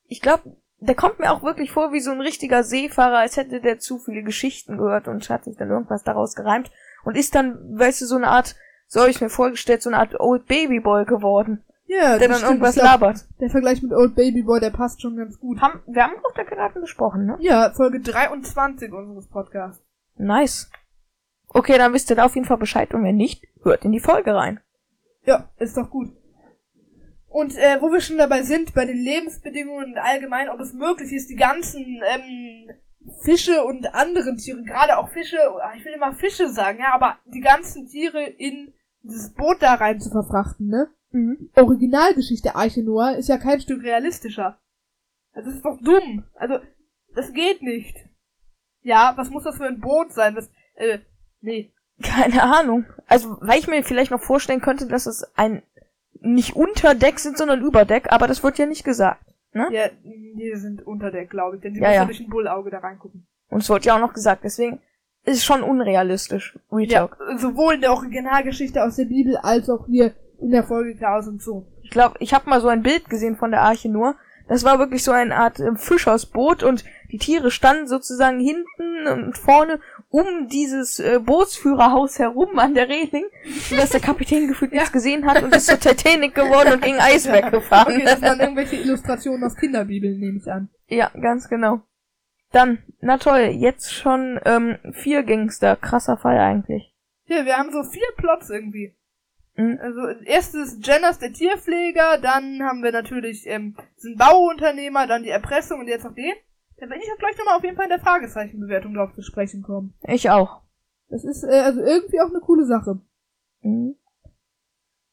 [0.06, 3.60] Ich glaube, der kommt mir auch wirklich vor wie so ein richtiger Seefahrer, als hätte
[3.60, 6.70] der zu viele Geschichten gehört und hat sich dann irgendwas daraus gereimt
[7.04, 8.56] und ist dann, weißt du, so eine Art,
[8.88, 12.38] so habe ich mir vorgestellt, so eine Art Old Baby Boy geworden, Ja, der dann
[12.38, 12.50] stimmt.
[12.50, 13.26] irgendwas glaub, labert.
[13.40, 15.60] Der Vergleich mit Old Baby Boy, der passt schon ganz gut.
[15.60, 17.36] Haben, wir haben auch der Piraten besprochen, ne?
[17.40, 19.84] Ja, Folge 23 unseres Podcasts.
[20.16, 20.70] Nice.
[21.48, 24.00] Okay, dann wisst ihr da auf jeden Fall Bescheid und wenn nicht, hört in die
[24.00, 24.60] Folge rein.
[25.24, 26.08] Ja, ist doch gut.
[27.32, 31.30] Und äh, wo wir schon dabei sind, bei den Lebensbedingungen allgemein, ob es möglich ist,
[31.30, 32.70] die ganzen ähm,
[33.22, 37.18] Fische und anderen Tiere, gerade auch Fische, ah, ich will immer Fische sagen, ja, aber
[37.24, 40.90] die ganzen Tiere in dieses Boot da rein zu verfrachten, ne?
[41.10, 41.50] Mhm.
[41.56, 44.58] Originalgeschichte Arche Noah ist ja kein Stück realistischer.
[45.32, 46.24] Also Das ist doch dumm.
[46.34, 46.58] Also,
[47.14, 47.96] das geht nicht.
[48.82, 50.34] Ja, was muss das für ein Boot sein?
[50.34, 50.98] Das, äh,
[51.40, 51.72] nee.
[52.02, 52.84] Keine Ahnung.
[53.06, 55.62] Also, weil ich mir vielleicht noch vorstellen könnte, dass es ein
[56.22, 59.22] nicht unter Deck sind, sondern über Deck, aber das wird ja nicht gesagt.
[59.52, 59.68] Ne?
[59.70, 62.04] Ja, die sind unter Deck, glaube ich, denn sie Ja, müssen ja.
[62.06, 63.26] durch ein Bullauge da reingucken.
[63.50, 64.80] Und es wird ja auch noch gesagt, deswegen
[65.24, 66.58] ist es schon unrealistisch.
[66.70, 67.18] Ja, Retalk.
[67.36, 71.42] sowohl in der Originalgeschichte aus der Bibel als auch hier in der Folge Chaos und
[71.42, 71.66] so.
[71.82, 74.16] Ich glaube, ich habe mal so ein Bild gesehen von der Arche nur.
[74.48, 79.38] Das war wirklich so eine Art äh, Fischersboot und die Tiere standen sozusagen hinten und
[79.38, 79.78] vorne
[80.12, 83.24] um dieses äh, Bootsführerhaus herum an der Reling,
[83.68, 87.50] sodass der Kapitän gefühlt nichts gesehen hat und ist zur Titanic geworden und gegen Eisberg
[87.50, 87.94] gefahren.
[87.94, 90.68] Okay, das waren irgendwelche Illustrationen aus Kinderbibeln, nehme ich an.
[90.86, 91.80] ja, ganz genau.
[92.52, 95.76] Dann, na toll, jetzt schon ähm, vier Gangster.
[95.76, 96.94] Krasser Fall eigentlich.
[97.24, 98.94] Hier, wir haben so vier Plots irgendwie.
[99.56, 99.78] Mhm.
[99.80, 105.80] Also, erstes Jenners, der Tierpfleger, dann haben wir natürlich, ähm, sind Bauunternehmer, dann die Erpressung
[105.80, 106.34] und jetzt noch den.
[106.78, 109.62] Da werde ich auch gleich nochmal auf jeden Fall in der Fragezeichenbewertung drauf zu sprechen
[109.62, 109.94] kommen.
[110.08, 110.62] Ich auch.
[111.08, 113.00] Das ist, äh, also irgendwie auch eine coole Sache.
[113.60, 113.94] Mhm.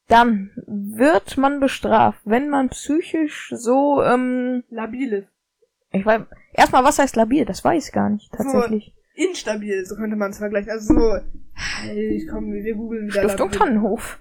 [0.07, 5.27] Dann wird man bestraft, wenn man psychisch so, ähm, Labil ist.
[5.91, 6.21] ich weiß,
[6.53, 7.45] erstmal, was heißt labil?
[7.45, 8.95] Das weiß ich gar nicht, tatsächlich.
[9.13, 10.71] Instabil, so könnte man es vergleichen.
[10.71, 11.17] Also so,
[11.93, 13.21] ich komm, wir googeln wieder.
[13.21, 13.59] Stiftung labil.
[13.59, 14.19] Tannenhof.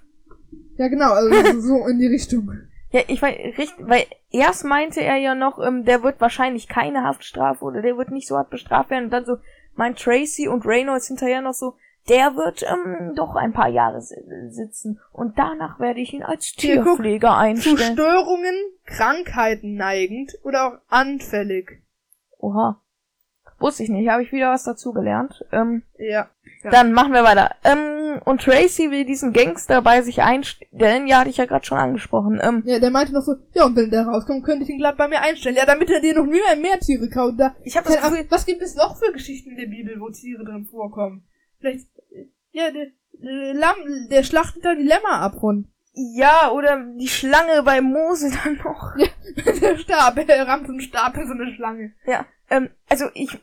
[0.76, 2.50] Ja, genau, also so in die Richtung.
[2.90, 7.04] Ja, ich weiß, richtig, weil erst meinte er ja noch, ähm, der wird wahrscheinlich keine
[7.04, 9.36] Haftstrafe oder der wird nicht so hart bestraft werden und dann so
[9.74, 11.74] meint Tracy und Reynolds hinterher noch so,
[12.08, 14.14] der wird ähm, doch ein paar Jahre si-
[14.48, 17.92] sitzen und danach werde ich ihn als Tierpfleger Zu einstellen.
[17.92, 18.54] Störungen,
[18.86, 21.82] Krankheiten neigend oder auch anfällig.
[22.38, 22.80] Oha.
[23.58, 25.44] Wusste ich nicht, habe ich wieder was dazu gelernt.
[25.52, 26.28] Ähm, Ja.
[26.64, 26.70] Ja.
[26.70, 27.54] Dann machen wir weiter.
[27.64, 31.06] Ähm, und Tracy will diesen Gangster bei sich einstellen.
[31.06, 32.40] Ja, hatte ich ja gerade schon angesprochen.
[32.42, 34.96] Ähm, Ja, der meinte noch so, ja, und wenn der rauskommt, könnte ich ihn glatt
[34.96, 35.54] bei mir einstellen.
[35.56, 37.34] Ja, damit er dir noch mehr, mehr Tiere kaut.
[37.38, 39.66] Da, ich habe das keine Ahnung, Gefühl, was gibt es noch für Geschichten in der
[39.66, 41.24] Bibel, wo Tiere drin vorkommen?
[41.60, 43.76] Vielleicht, äh, ja, der, der Lamm,
[44.10, 48.94] der schlachtet da die Lämmer ab und ja, oder die Schlange bei Mose dann noch.
[49.60, 51.92] der Stab, er rammt so einen Stab in so eine Schlange.
[52.06, 53.38] Ja, ähm, also ich,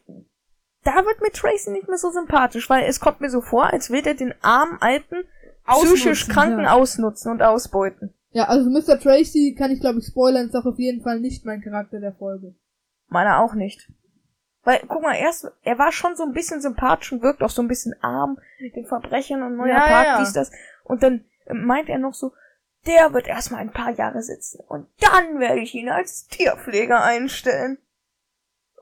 [0.83, 3.89] da wird mir Tracy nicht mehr so sympathisch, weil es kommt mir so vor, als
[3.89, 5.25] will er den armen, alten,
[5.67, 6.73] psychisch Ausnutzen, Kranken ja.
[6.73, 8.13] ausnutzen und ausbeuten.
[8.31, 8.99] Ja, also Mr.
[8.99, 12.13] Tracy, kann ich glaube ich spoilern, ist doch auf jeden Fall nicht mein Charakter der
[12.13, 12.55] Folge.
[13.07, 13.89] Meiner auch nicht.
[14.63, 17.61] Weil, guck mal, erst, er war schon so ein bisschen sympathisch und wirkt auch so
[17.61, 20.19] ein bisschen arm, den Verbrechern und neuer Ja, Park, ja.
[20.19, 20.51] dies, das.
[20.83, 22.33] Und dann meint er noch so,
[22.85, 27.77] der wird erstmal ein paar Jahre sitzen und dann werde ich ihn als Tierpfleger einstellen.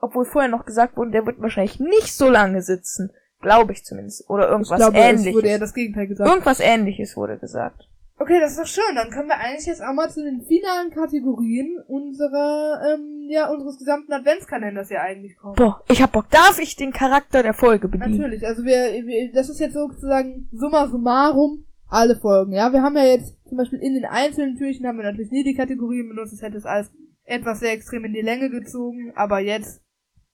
[0.00, 3.10] Obwohl vorher noch gesagt wurde, der wird wahrscheinlich nicht so lange sitzen.
[3.40, 4.28] Glaube ich zumindest.
[4.28, 5.34] Oder irgendwas ich glaube, es ähnliches.
[5.34, 6.28] wurde eher das Gegenteil gesagt.
[6.28, 7.88] Irgendwas ähnliches wurde gesagt.
[8.16, 8.94] Okay, das ist doch schön.
[8.94, 13.78] Dann können wir eigentlich jetzt auch mal zu den finalen Kategorien unserer, ähm, ja, unseres
[13.78, 15.56] gesamten Adventskalenders ja eigentlich kommen.
[15.56, 16.30] Boah, ich hab Bock.
[16.30, 18.16] Darf ich den Charakter der Folge bedienen?
[18.16, 22.72] Natürlich, also wir, wir, das ist jetzt sozusagen summa summarum alle Folgen, ja.
[22.72, 25.54] Wir haben ja jetzt zum Beispiel in den einzelnen Türchen haben wir natürlich nie die
[25.54, 26.92] Kategorien benutzt, das hätte es alles
[27.24, 29.82] etwas sehr extrem in die Länge gezogen, aber jetzt,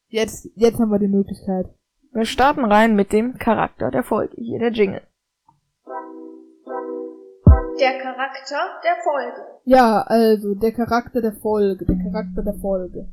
[0.09, 1.67] jetzt, jetzt haben wir die Möglichkeit.
[2.13, 4.35] Wir starten rein mit dem Charakter der Folge.
[4.37, 5.03] Hier der Jingle.
[7.81, 9.47] Der Charakter der Folge.
[9.65, 13.09] Ja, also, der Charakter der Folge, der Charakter der Folge.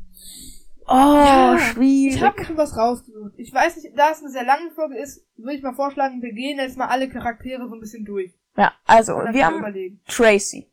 [0.87, 2.15] Oh, Ja, schwierig.
[2.15, 3.33] Ich habe schon was rausgesucht.
[3.37, 6.31] Ich weiß nicht, da es eine sehr lange Folge ist, würde ich mal vorschlagen, wir
[6.33, 8.33] gehen jetzt mal alle Charaktere so ein bisschen durch.
[8.55, 9.99] Ja, also, wir haben überlegen.
[10.07, 10.67] Tracy.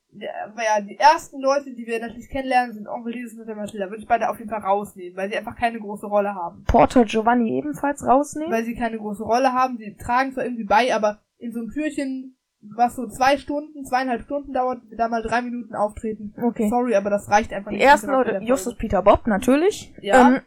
[0.44, 3.86] Aber ja, die ersten Leute, die wir natürlich kennenlernen, sind Onkel Jesus und der Matilda.
[3.90, 6.62] Würde ich beide auf jeden Fall rausnehmen, weil sie einfach keine große Rolle haben.
[6.64, 8.52] Porter Giovanni ebenfalls rausnehmen.
[8.52, 9.76] Weil sie keine große Rolle haben.
[9.76, 12.33] Sie tragen zwar irgendwie bei, aber in so einem Türchen,
[12.76, 16.34] was so zwei Stunden, zweieinhalb Stunden dauert, da mal drei Minuten auftreten.
[16.42, 16.68] Okay.
[16.68, 17.84] Sorry, aber das reicht einfach Die nicht.
[17.86, 18.76] ersten zum Charakter Leute, der Justus.
[18.76, 19.94] Peter Bob, natürlich.
[20.00, 20.28] Ja.
[20.36, 20.40] Ähm,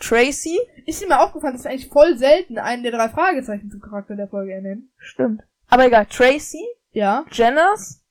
[0.00, 0.58] Tracy.
[0.86, 4.28] Ist mir aufgefallen, dass wir eigentlich voll selten einen der drei Fragezeichen zum Charakter der
[4.28, 4.90] Folge ernennen.
[4.98, 5.42] Stimmt.
[5.68, 7.24] Aber egal, Tracy, Ja.
[7.30, 8.02] Jenners,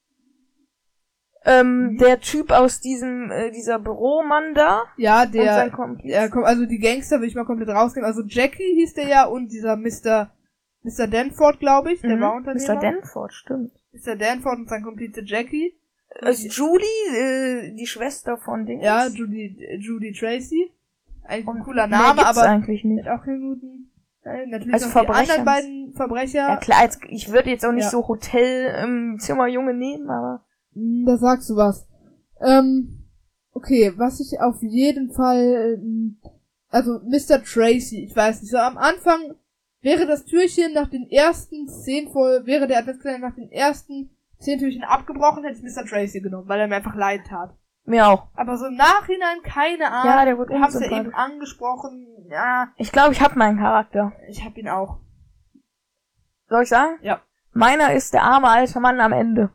[1.43, 1.97] ähm, Mhm.
[1.97, 4.83] der Typ aus diesem, äh, dieser Büromann da.
[4.97, 6.15] Ja, und sein der, Kompliz.
[6.15, 8.07] also die Gangster will ich mal komplett rausnehmen.
[8.07, 10.31] Also Jackie hieß der ja und dieser Mr.
[10.83, 11.07] Mr.
[11.07, 12.21] Danford, glaube ich, der Mhm.
[12.21, 12.75] war Unternehmer.
[12.75, 12.79] Mr.
[12.81, 13.71] Danford, stimmt.
[13.93, 14.15] Mr.
[14.15, 15.75] Danford und sein Komplize Jackie.
[16.21, 18.83] Also Julie, äh, die Schwester von Dings.
[18.83, 20.71] Ja, Judy, Judy Tracy.
[21.23, 23.07] Eigentlich ein Und cooler mehr Name, gibt's aber eigentlich nicht.
[23.07, 23.91] auch keinen guten.
[24.23, 26.39] Äh, natürlich Also noch die anderen beiden Verbrecher.
[26.49, 27.89] Ja klar, jetzt, ich würde jetzt auch nicht Ja.
[27.89, 31.85] so Hotel im Zimmerjunge nehmen, aber Hm, Da sagst du was.
[32.41, 33.03] Ähm,
[33.53, 36.17] okay, was ich auf jeden Fall, ähm,
[36.69, 37.43] also Mr.
[37.43, 39.35] Tracy, ich weiß nicht, so am Anfang
[39.81, 44.59] wäre das Türchen nach den ersten zehn voll, wäre der Adventskalender nach den ersten zehn
[44.59, 45.85] Türchen abgebrochen, hätte ich Mr.
[45.85, 47.55] Tracy genommen, weil er mir einfach leid tat.
[47.83, 48.27] mir auch.
[48.35, 50.11] Aber so im Nachhinein keine Ahnung.
[50.13, 52.07] Ja, der wird Ich hab's ja eben angesprochen.
[52.29, 54.13] Ja, Ich glaube, ich habe meinen Charakter.
[54.29, 54.99] ich hab ihn auch.
[56.47, 56.97] Soll ich sagen?
[57.01, 57.21] Ja.
[57.53, 59.51] Meiner ist der arme alte Mann am Ende.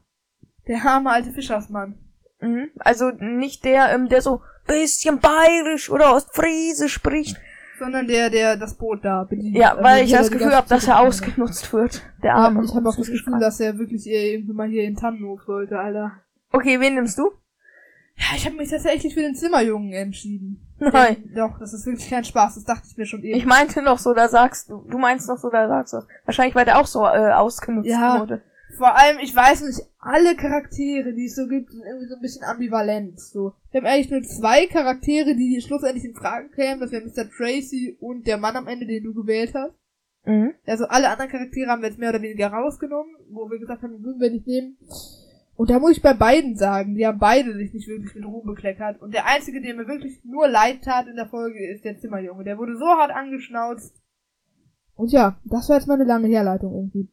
[0.67, 1.99] Der arme alte Fischersmann.
[2.41, 2.71] Mhm.
[2.79, 7.37] Also nicht der, ähm, der so bisschen bayerisch oder ostfriesisch spricht.
[7.79, 9.57] Sondern der, der das Boot da bedient.
[9.57, 12.03] Ja, Also weil ich das Gefühl habe, dass er ausgenutzt wird.
[12.23, 12.65] Der Ja, arme.
[12.65, 16.13] ich habe auch das Gefühl, dass er wirklich irgendwie mal hier in Tannenhof sollte, Alter.
[16.53, 17.31] Okay, wen nimmst du?
[18.19, 20.63] Ja, ich habe mich tatsächlich für den Zimmerjungen entschieden.
[20.79, 21.17] Nein.
[21.23, 23.37] Den, doch, das ist wirklich kein Spaß, das dachte ich mir schon eben.
[23.37, 24.87] Ich meinte noch so, da sagst du.
[24.89, 25.99] Du meinst noch so, da sagst du.
[26.25, 28.21] Wahrscheinlich, weil der auch so äh, ausgenutzt Ja.
[28.21, 28.41] wurde.
[28.77, 32.21] Vor allem, ich weiß nicht, alle Charaktere, die es so gibt, sind irgendwie so ein
[32.21, 33.19] bisschen ambivalent.
[33.19, 33.55] So.
[33.71, 36.81] Wir haben eigentlich nur zwei Charaktere, die schlussendlich in Frage kämen.
[36.81, 37.31] Das wäre Mr.
[37.31, 39.75] Tracy und der Mann am Ende, den du gewählt hast.
[40.27, 40.53] Mhm.
[40.67, 44.03] Also alle anderen Charaktere haben wir jetzt mehr oder weniger rausgenommen, wo wir gesagt haben,
[44.03, 44.77] würden wir nicht nehmen.
[45.57, 48.47] Und da muss ich bei beiden sagen, die haben beide sich nicht wirklich mit Ruhm
[48.47, 49.01] bekleckert.
[49.01, 52.45] Und der einzige, der mir wirklich nur leid tat in der Folge, ist der Zimmerjunge.
[52.45, 53.95] Der wurde so hart angeschnauzt.
[54.97, 57.09] Und ja, das war jetzt mal eine lange Herleitung irgendwie.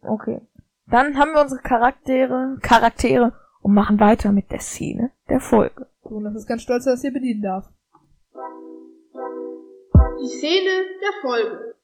[0.00, 0.40] Okay.
[0.86, 5.86] Dann haben wir unsere Charaktere, Charaktere und machen weiter mit der Szene der Folge.
[6.02, 7.68] So, und das ist ganz stolz, dass er das hier bedienen darf.
[10.20, 10.70] Die Szene
[11.00, 11.74] der Folge.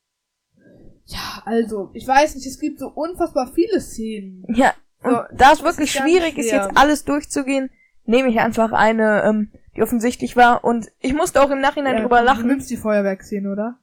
[1.07, 4.45] Ja, also, ich weiß nicht, es gibt so unfassbar viele Szenen.
[4.49, 7.71] Ja, und So, da es wirklich ist schwierig ist, jetzt alles durchzugehen,
[8.05, 10.63] nehme ich einfach eine, ähm, die offensichtlich war.
[10.63, 12.47] Und ich musste auch im Nachhinein Ja, drüber Du lachen.
[12.47, 13.79] nimmst die Feuerwerksszene, oder?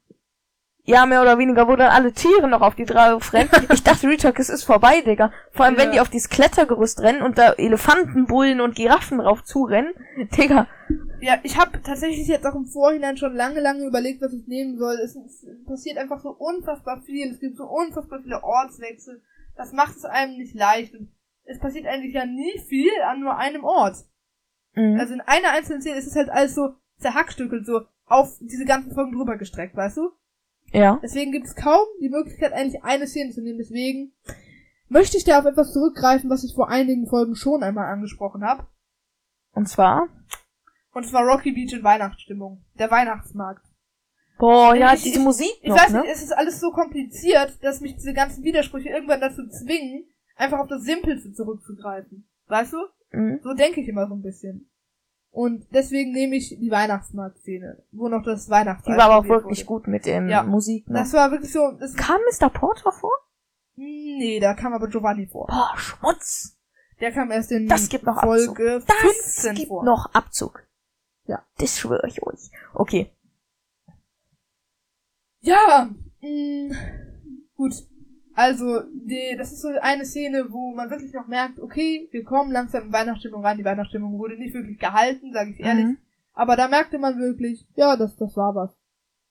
[0.89, 3.49] Ja, mehr oder weniger, wo dann alle Tiere noch auf die drauf rennen.
[3.73, 5.33] Ich dachte, Retalk, es ist vorbei, Digga.
[5.51, 5.91] Vor allem, wenn Ja.
[5.95, 9.93] die auf dieses Klettergerüst rennen und da Elefanten, Bullen und Giraffen drauf zurennen.
[10.37, 10.65] Digga,
[11.19, 14.77] Ja, ich habe tatsächlich jetzt auch im Vorhinein schon lange, lange überlegt, was ich nehmen
[14.77, 14.95] soll.
[15.03, 17.31] Es, es passiert einfach so unfassbar viel.
[17.31, 19.21] Es gibt so unfassbar viele Ortswechsel.
[19.57, 20.93] Das macht es einem nicht leicht.
[20.95, 21.11] Und
[21.43, 23.97] es passiert eigentlich ja nie viel an nur einem Ort.
[24.73, 24.97] Mhm.
[25.01, 28.93] Also in einer einzelnen Szene ist es halt alles so zerhackstückelt, so auf diese ganzen
[28.93, 30.11] Folgen drüber gestreckt, weißt du?
[30.71, 30.99] Ja.
[31.01, 33.57] Deswegen gibt es kaum die Möglichkeit, eigentlich eine Szene zu nehmen.
[33.57, 34.13] Deswegen
[34.89, 38.67] möchte ich da auf etwas zurückgreifen, was ich vor einigen Folgen schon einmal angesprochen habe.
[39.53, 40.07] Und zwar,
[40.93, 42.63] Und zwar Rocky Beach in Weihnachtsstimmung.
[42.79, 43.65] Der Weihnachtsmarkt.
[44.39, 46.01] boah, ja, Ich- diese Musik Ich noch, weiß ne?
[46.01, 50.59] nicht, es ist alles so kompliziert, dass mich diese ganzen Widersprüche irgendwann dazu zwingen, einfach
[50.59, 52.27] auf das Simpelste zurückzugreifen.
[52.47, 52.77] Weißt du?
[53.11, 53.39] Mhm.
[53.41, 54.69] So denke ich immer so ein bisschen.
[55.37, 59.59] Und deswegen nehme ich die Weihnachtsmarktszene, wo noch das Die Weihnachtsalbum war aber auch wirklich
[59.59, 59.81] wurde.
[59.83, 60.41] gut mit dem Ja.
[60.41, 60.97] Musik, ne?
[60.97, 62.49] Das war wirklich so, das, Kam Mr.
[62.49, 63.11] Porter vor?
[63.75, 65.45] nee, da kam aber Giovanni vor.
[65.45, 66.57] Boah, Schmutz.
[66.99, 69.83] Der kam erst in Das gibt noch Folge Das 15 gibt vor.
[69.85, 70.65] noch Abzug.
[71.27, 71.43] Ja.
[71.59, 72.49] Das schwöre ich euch.
[72.73, 73.11] Okay.
[75.41, 75.89] Ja,
[76.21, 76.75] mh,
[77.55, 77.73] gut.
[78.39, 82.51] Also, die, das ist so eine Szene, wo man wirklich noch merkt, okay, wir kommen
[82.51, 83.57] langsam in Weihnachtsstimmung rein.
[83.57, 85.85] Die Weihnachtsstimmung wurde nicht wirklich gehalten, sage ich ehrlich.
[85.85, 85.97] Mhm.
[86.33, 88.77] Aber da merkte man wirklich, ja, das, das war was.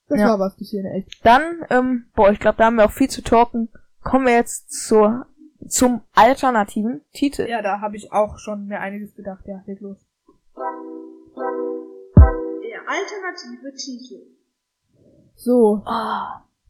[0.08, 0.30] Das Ja.
[0.30, 1.24] war was, die Szene echt.
[1.24, 3.68] Dann, ähm, boah, ich glaube, da haben wir auch viel zu talken.
[4.02, 5.26] Kommen wir jetzt zur,
[5.68, 7.46] zum alternativen Titel.
[7.48, 9.44] Ja, da habe ich auch schon mir einiges gedacht.
[9.46, 10.04] Ja, leg los.
[11.36, 14.26] Der alternative Titel.
[15.36, 16.22] So, Oh,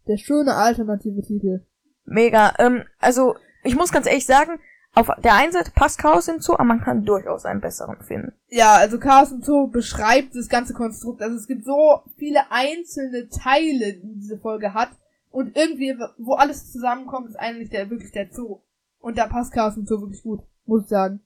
[0.07, 1.65] der schöne alternative Titel.
[2.07, 2.55] Mega.
[2.59, 4.59] Ähm, also, ich muss ganz ehrlich sagen,
[4.95, 8.33] auf der einen Seite passt Chaos Zoo, aber man kann durchaus einen besseren finden.
[8.49, 11.21] Ja, also Chaos und Zoo beschreibt das ganze Konstrukt.
[11.21, 14.89] Also es gibt so viele einzelne Teile, die diese Folge hat.
[15.31, 18.61] Und irgendwie, wo alles zusammenkommt, ist eigentlich der, wirklich der Zoo.
[18.99, 21.21] Und da passt Chaos und Zoo wirklich gut, muss ich sagen.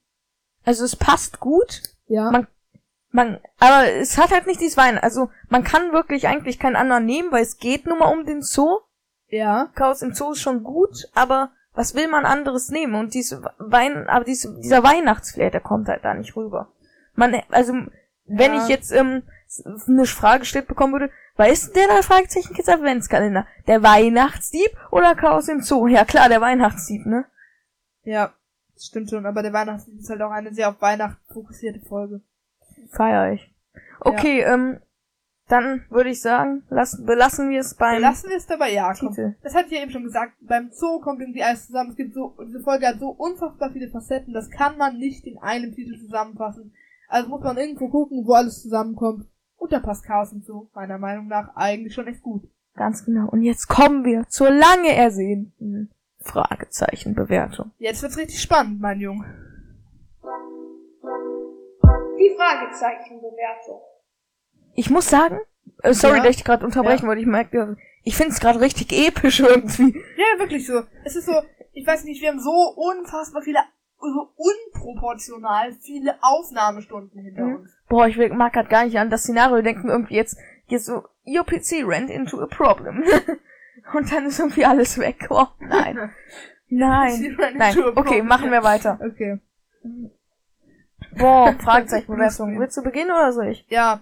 [0.65, 2.31] Also es passt gut, Ja.
[2.31, 2.49] Man-
[3.13, 4.99] man, aber es hat halt nicht dieses Wein.
[4.99, 8.43] Also man kann wirklich eigentlich keinen anderen nehmen, weil es geht nun mal um den
[8.43, 8.79] Zoo.
[9.31, 9.69] Ja.
[9.75, 12.95] Chaos im Zoo ist schon gut, aber was will man anderes nehmen?
[12.95, 16.73] Und diese Wein, aber diese, dieser Weihnachtsflair, der kommt halt da nicht rüber.
[17.15, 17.73] Man, also,
[18.27, 18.63] wenn Ja.
[18.63, 19.23] ich jetzt ähm,
[19.89, 23.47] eine Frage gestellt bekommen würde, weiß der da Fragezeichen Kids Adventskalender?
[23.67, 25.87] Der Weihnachtsdieb oder Chaos im Zoo?
[25.87, 27.25] Ja klar, der Weihnachtsdieb, ne?
[28.03, 28.33] Ja.
[28.75, 32.23] Das stimmt schon, aber der Weihnachtslied ist halt auch eine sehr auf Weihnachten fokussierte Folge.
[32.91, 33.55] Feier ich.
[34.01, 34.81] Okay, ähm,
[35.51, 39.09] Dann würde ich sagen, lassen, belassen wir es beim Lassen wir es dabei, ja, komm.
[39.09, 39.35] Titel.
[39.43, 40.35] Das hatte ich ja eben schon gesagt.
[40.41, 41.91] Beim Zoo kommt irgendwie alles zusammen.
[41.91, 44.33] Es gibt so, diese Folge hat so unfassbar viele Facetten.
[44.33, 46.73] Das kann man nicht in einem Titel zusammenfassen.
[47.09, 49.27] Also muss man irgendwo gucken, wo alles zusammenkommt.
[49.57, 52.49] Und da passt Chaos und so, meiner Meinung nach, eigentlich schon echt gut.
[52.77, 53.29] Ganz genau.
[53.29, 57.73] Und jetzt kommen wir zur lange ersehnten Fragezeichenbewertung.
[57.79, 59.27] Jetzt wird's richtig spannend, mein Junge.
[62.21, 63.81] Die Fragezeichenbewertung.
[64.81, 65.39] Ich muss sagen,
[65.83, 66.25] äh, sorry, Ja.
[66.25, 67.09] dass ich gerade unterbrechen Ja.
[67.09, 69.95] wollte, ich merke, ich finde es gerade richtig episch irgendwie.
[70.17, 70.83] Ja, wirklich so.
[71.05, 71.35] Es ist so,
[71.75, 73.59] ich weiß nicht, wir haben so unfassbar viele,
[74.01, 77.55] so unproportional viele Aufnahmestunden hinter Mhm.
[77.57, 77.71] uns.
[77.91, 80.39] Boah, ich mag grad gar nicht an das Szenario denken, irgendwie jetzt,
[80.69, 83.05] jetzt so, your PC ran into a problem.
[83.95, 85.27] Und dann ist irgendwie alles weg.
[85.29, 86.11] Oh, nein.
[86.73, 87.37] Nein.
[87.57, 87.77] Nein.
[87.97, 88.99] Okay, machen wir weiter.
[89.05, 89.41] Okay.
[91.19, 92.59] Boah, Fragezeichenbewertung.
[92.61, 93.67] Willst du beginnen oder soll ich?
[93.69, 94.01] Ja.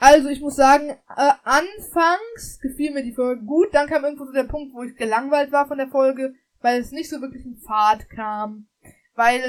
[0.00, 4.32] Also ich muss sagen, äh, anfangs gefiel mir die Folge gut, dann kam irgendwo so
[4.32, 7.56] der Punkt, wo ich gelangweilt war von der Folge, weil es nicht so wirklich in
[7.56, 8.68] Fahrt kam,
[9.14, 9.40] weil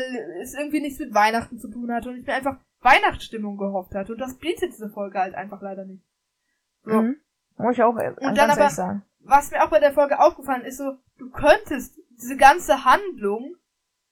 [0.41, 4.13] es irgendwie nichts mit Weihnachten zu tun hatte und ich mir einfach Weihnachtsstimmung gehofft hatte
[4.13, 6.03] und das bietet diese Folge halt einfach leider nicht.
[6.83, 7.01] So.
[7.01, 7.17] Mhm.
[7.57, 9.03] Muss ich auch äh, dann ganz aber- ehrlich sagen.
[9.21, 13.55] Was mir auch bei der Folge aufgefallen ist, so, du könntest diese ganze Handlung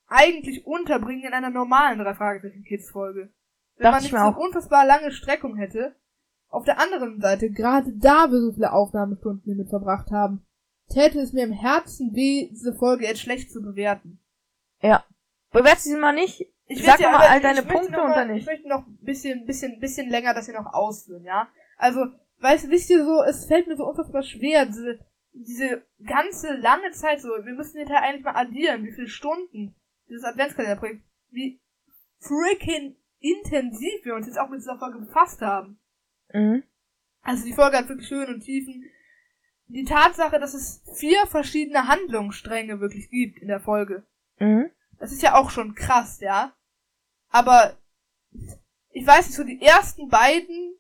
[0.08, 3.30] eigentlich unterbringen in einer normalen drei Fragezeichen Kids Folge.
[3.78, 4.38] Wenn Dachte man ich nicht so auch.
[4.38, 5.96] unfassbar lange Streckung hätte.
[6.50, 10.46] Auf der anderen Seite, gerade da wir so viele Aufnahmestunden hiermit verbracht haben,
[10.90, 14.20] täte es mir im Herzen weh, diese Folge jetzt schlecht zu bewerten.
[15.52, 16.46] Bewerte sie mal nicht.
[16.68, 18.46] Ich Sag ja mal all ich deine Punkte und dann Ich nicht.
[18.46, 21.48] möchte noch ein bisschen, bisschen, bisschen länger das hier noch ausführen, ja?
[21.78, 22.06] Also,
[22.40, 25.00] weißt, wisst ihr so, es fällt mir so unfassbar schwer, diese,
[25.32, 29.76] diese ganze lange Zeit so, wir müssen hinterher eigentlich mal addieren, wie viele Stunden
[30.10, 31.62] dieses Adventskalenderprojekt, wie
[32.20, 35.80] freaking intensiv wir uns jetzt auch mit dieser Folge befasst haben.
[36.38, 36.64] Mhm.
[37.24, 38.86] Also die Folge hat wirklich Höhen und Tiefen.
[39.68, 44.06] Die Tatsache, dass es vier verschiedene Handlungsstränge wirklich gibt in der Folge,
[44.40, 44.70] Mhm.
[45.00, 46.54] das ist ja auch schon krass, ja.
[47.30, 47.76] Aber
[48.92, 50.76] ich weiß nicht, so die ersten beiden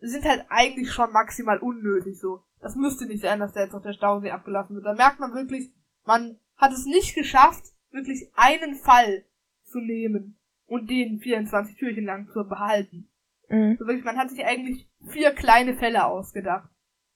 [0.00, 2.42] sind halt eigentlich schon maximal unnötig so.
[2.60, 4.86] Das müsste nicht sein, dass da jetzt noch der Stausee abgelassen wird.
[4.86, 5.70] Da merkt man wirklich,
[6.04, 9.24] man hat es nicht geschafft, wirklich einen Fall
[9.64, 13.08] zu nehmen und den 24 Türchen lang zu behalten.
[13.52, 13.76] Mhm.
[13.78, 16.68] So wirklich, man hat sich eigentlich vier kleine Fälle ausgedacht.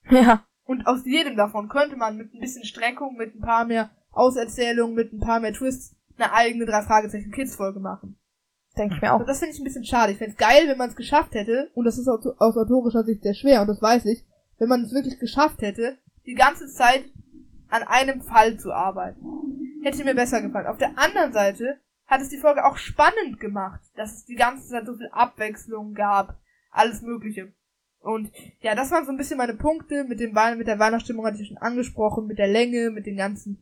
[0.11, 0.45] Ja.
[0.65, 4.95] Und aus jedem davon könnte man mit ein bisschen Streckung, mit ein paar mehr Auserzählungen,
[4.95, 8.17] mit ein paar mehr Twists eine eigene drei Fragezeichen Kids Folge machen.
[8.77, 9.27] Denke ich mir Also auch.
[9.27, 10.13] das finde ich ein bisschen schade.
[10.13, 13.05] Ich fände es geil, wenn man es geschafft hätte, und das ist aus, aus autorischer
[13.05, 14.25] Sicht sehr schwer, und das weiß ich,
[14.59, 17.05] wenn man es wirklich geschafft hätte, die ganze Zeit
[17.69, 19.25] an einem Fall zu arbeiten.
[19.83, 20.67] Hätte mir besser gefallen.
[20.67, 24.69] Auf der anderen Seite hat es die Folge auch spannend gemacht, dass es die ganze
[24.69, 26.39] Zeit so viel Abwechslung gab,
[26.71, 27.53] alles Mögliche.
[28.01, 31.27] Und ja, das waren so ein bisschen meine Punkte mit dem Wei- mit der Weihnachtsstimmung
[31.27, 33.61] hatte ich schon angesprochen, mit der Länge, mit den ganzen.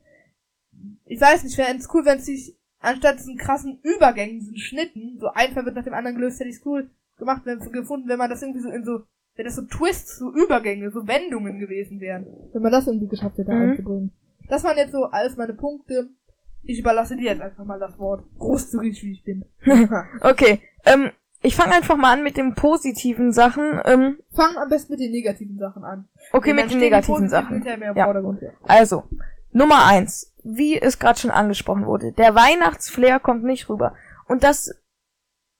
[1.07, 5.18] Ich weiß nicht, wäre es cool, wenn es sich anstatt diesen krassen Übergängen, diesen Schnitten,
[5.18, 8.09] so ein Fall wird nach dem anderen gelöst, hätte ich es cool gemacht, wenn gefunden,
[8.09, 9.04] wenn man das irgendwie so in so,
[9.37, 12.26] wenn das so Twists, so Übergänge, so Wendungen gewesen wären.
[12.52, 13.70] Wenn man das irgendwie geschafft hätte Mhm.
[13.70, 14.12] einzubringen.
[14.48, 16.11] Das waren jetzt so alles meine Punkte.
[16.66, 18.24] Ich überlasse dir jetzt einfach mal das Wort.
[18.38, 19.44] Großzügig wie ich bin.
[20.20, 20.61] Okay.
[20.85, 21.11] Ähm,
[21.42, 23.81] ich fange einfach mal an mit den positiven Sachen.
[23.85, 26.09] Ähm, Fang am besten mit den negativen Sachen an.
[26.33, 27.62] okay, mit den negativen Sachen.
[27.94, 28.14] Ja.
[28.62, 29.05] Also,
[29.53, 33.94] Nummer eins, wie es gerade schon angesprochen wurde, der Weihnachtsflair kommt nicht rüber.
[34.27, 34.74] Und das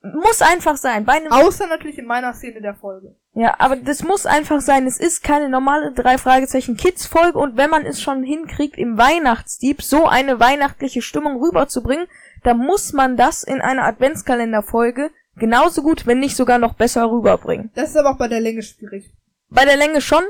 [0.03, 1.05] muss einfach sein.
[1.05, 3.17] Bei einem, Außer natürlich in meiner Szene der Folge.
[3.35, 4.87] Ja, aber das muss einfach sein.
[4.87, 8.97] Es ist keine normale drei Fragezeichen Kids Folge und wenn man es schon hinkriegt, im
[8.97, 12.07] Weihnachtsdieb so eine weihnachtliche Stimmung rüberzubringen,
[12.43, 17.71] dann muss man das in einer Adventskalenderfolge genauso gut, wenn nicht sogar noch besser rüberbringen.
[17.75, 19.11] Das ist aber auch bei der Länge schwierig.
[19.49, 20.23] Bei der Länge schon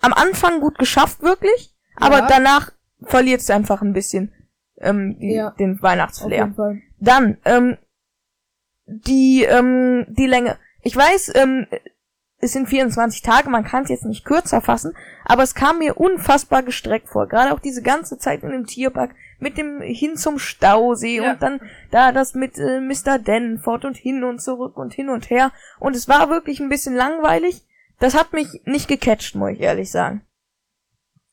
[0.00, 2.26] am Anfang gut geschafft, wirklich, aber Ja.
[2.28, 4.32] danach verliert es einfach ein bisschen
[4.78, 5.50] ähm, die, Ja.
[5.52, 6.38] den Auf Weihnachtsflair.
[6.44, 6.82] jeden Fall.
[7.00, 7.78] Dann, ähm,
[8.86, 10.58] die, ähm, die Länge.
[10.82, 11.66] Ich weiß, ähm,
[12.46, 15.98] es sind 24 Tage, man kann es jetzt nicht kürzer fassen, aber es kam mir
[15.98, 17.28] unfassbar gestreckt vor.
[17.28, 21.32] Gerade auch diese ganze Zeit in dem Tierpark mit dem hin zum Stausee Ja.
[21.32, 23.18] und dann da das mit äh, Mr.
[23.18, 25.52] Denford und hin und zurück und hin und her.
[25.78, 27.62] Und es war wirklich ein bisschen langweilig.
[27.98, 30.22] Das hat mich nicht gecatcht, muss ich ehrlich sagen.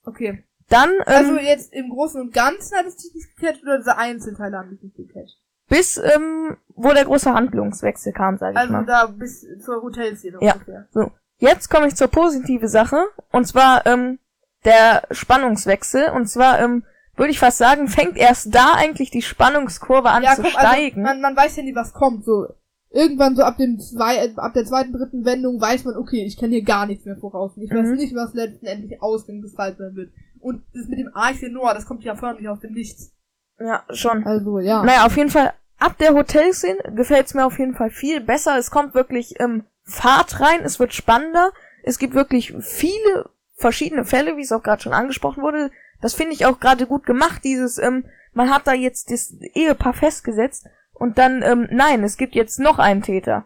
[0.05, 0.43] Okay.
[0.69, 3.97] Dann, ähm, Also jetzt im Großen und Ganzen hat es dich nicht gecatcht oder diese
[3.97, 5.39] Einzelteile haben dich nicht gecatcht?
[5.77, 8.85] Bis, ähm, wo der große Handlungswechsel kam, sag ich Also mal.
[8.85, 10.53] da bis zur Hotelszene Ja.
[10.53, 10.87] ungefähr.
[10.91, 13.05] So, jetzt komme ich zur positiven Sache.
[13.31, 14.19] Und zwar ähm,
[14.65, 16.09] der Spannungswechsel.
[16.11, 16.83] Und zwar, ähm,
[17.15, 20.67] würde ich fast sagen, fängt erst da eigentlich die Spannungskurve an Ja, zu komm, also
[20.67, 21.01] steigen.
[21.03, 22.25] man, man weiß ja nie, was kommt.
[22.25, 22.47] So
[22.89, 26.37] irgendwann so ab dem zwei, äh, ab der zweiten, dritten Wendung weiß man, okay, ich
[26.39, 27.51] kann hier gar nichts mehr voraus.
[27.57, 27.95] Ich weiß Mhm.
[27.95, 30.11] nicht, was letztendlich Ausgang des Falls sein wird.
[30.39, 33.11] Und das mit dem Arche Noah, das kommt ja förmlich aus dem Nichts.
[33.59, 34.25] Ja, schon.
[34.25, 34.83] Also, ja.
[34.83, 35.53] Naja, auf jeden Fall,
[35.83, 38.57] ab der Hotelszene gefällt's mir auf jeden Fall viel besser.
[38.57, 41.51] Es kommt wirklich ähm, Fahrt rein, es wird spannender.
[41.83, 45.71] Es gibt wirklich viele verschiedene Fälle, wie es auch gerade schon angesprochen wurde.
[46.01, 49.93] Das finde ich auch gerade gut gemacht, dieses, ähm, man hat da jetzt das Ehepaar
[49.93, 53.45] festgesetzt und dann, ähm, nein, es gibt jetzt noch einen Täter.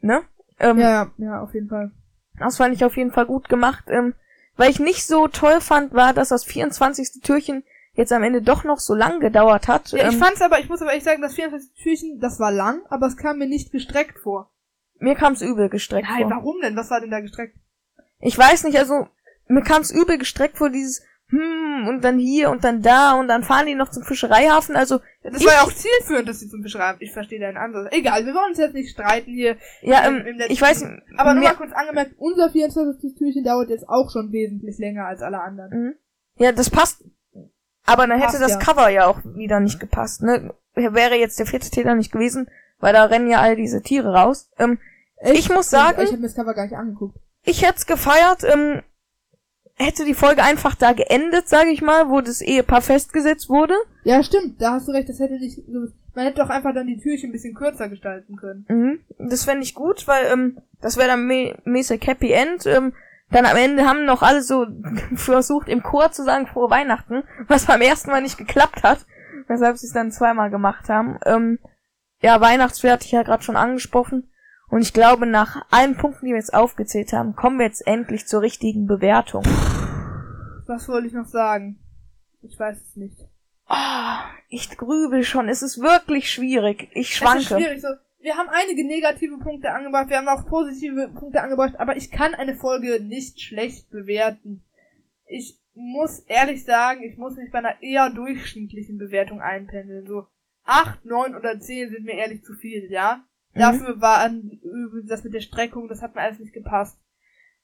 [0.00, 0.22] Ne?
[0.60, 1.90] Ähm, ja, ja, ja, auf jeden Fall.
[2.38, 3.84] Das fand ich auf jeden Fall gut gemacht.
[3.88, 4.14] Ähm,
[4.56, 7.22] weil ich nicht so toll fand, war, dass das 24.
[7.22, 7.64] Türchen
[7.94, 9.92] jetzt am Ende doch noch so lang gedauert hat.
[9.92, 12.50] Ja, ich ähm, fand's aber, ich muss aber ehrlich sagen, das 24 Türchen, das war
[12.52, 14.50] lang, aber es kam mir nicht gestreckt vor.
[14.98, 16.30] mir kam's übel gestreckt Nein, vor.
[16.30, 16.76] warum denn?
[16.76, 17.56] Was war denn da gestreckt?
[18.20, 19.08] Ich weiß nicht, also
[19.48, 23.42] mir kam's übel gestreckt vor dieses hm und dann hier und dann da und dann
[23.42, 24.76] fahren die noch zum Fischereihafen.
[24.76, 26.98] Also Das ich, war ja auch zielführend, dass sie zum Beschreiben.
[27.00, 27.88] Ich verstehe deinen Ansatz.
[27.90, 29.56] Egal, wir wollen uns jetzt nicht streiten hier.
[29.80, 33.14] ja, im- ähm, im letzten- ich weiß nicht, Aber nur mal kurz angemerkt, unser 24.
[33.16, 35.70] Türchen dauert jetzt auch schon wesentlich länger als alle anderen.
[35.70, 35.94] Mhm.
[36.36, 37.02] ja, das passt.
[37.84, 38.58] Aber dann hätte Passt das ja.
[38.58, 40.22] Cover ja auch wieder nicht gepasst.
[40.22, 42.48] Ne, wäre jetzt der vierte Täter nicht gewesen,
[42.80, 44.48] weil da rennen ja all diese Tiere raus.
[44.58, 44.78] Ähm,
[45.24, 47.16] Ich muss sagen- Ich habe mir das Cover gar nicht angeguckt.
[47.44, 48.82] Ich hätte es gefeiert, ähm,
[49.74, 53.74] hätte die Folge einfach da geendet, sage ich mal, wo das Ehepaar festgesetzt wurde.
[54.04, 55.60] Ja, stimmt, da hast du recht, das hätte nicht.
[56.14, 58.66] Man hätte doch einfach dann die Türchen ein bisschen kürzer gestalten können.
[58.68, 59.28] Mhm.
[59.30, 62.66] Das fände ich gut, weil ähm, das wäre dann mä mäßig Happy End.
[62.66, 62.92] Ähm,
[63.32, 64.66] dann am Ende haben noch alle so
[65.14, 69.04] versucht, im Chor zu sagen frohe Weihnachten, was beim ersten Mal nicht geklappt hat,
[69.48, 71.18] weshalb sie es dann zweimal gemacht haben.
[71.26, 71.58] Ähm,
[72.20, 74.28] ja, Weihnachtsfeier hatte ich ja gerade schon angesprochen.
[74.68, 78.26] Und ich glaube, nach allen Punkten, die wir jetzt aufgezählt haben, kommen wir jetzt endlich
[78.26, 79.44] zur richtigen Bewertung.
[80.66, 81.78] Was wollte ich noch sagen?
[82.40, 83.18] Ich weiß es nicht.
[83.66, 85.48] Ah, ich grübel schon.
[85.48, 86.88] Es ist wirklich schwierig.
[86.92, 87.44] Ich Es ist schwanke.
[87.44, 87.88] schwierig so.
[88.22, 92.34] Wir haben einige negative Punkte angebracht, wir haben auch positive Punkte angebracht, aber ich kann
[92.34, 94.62] eine Folge nicht schlecht bewerten.
[95.26, 100.06] Ich muss ehrlich sagen, ich muss mich bei einer eher durchschnittlichen Bewertung einpendeln.
[100.06, 100.26] So
[100.64, 103.24] acht, neun oder zehn sind mir ehrlich zu viel, ja.
[103.54, 103.58] Mhm.
[103.58, 104.30] Dafür war
[105.08, 106.98] das mit der Streckung, das hat mir alles nicht gepasst.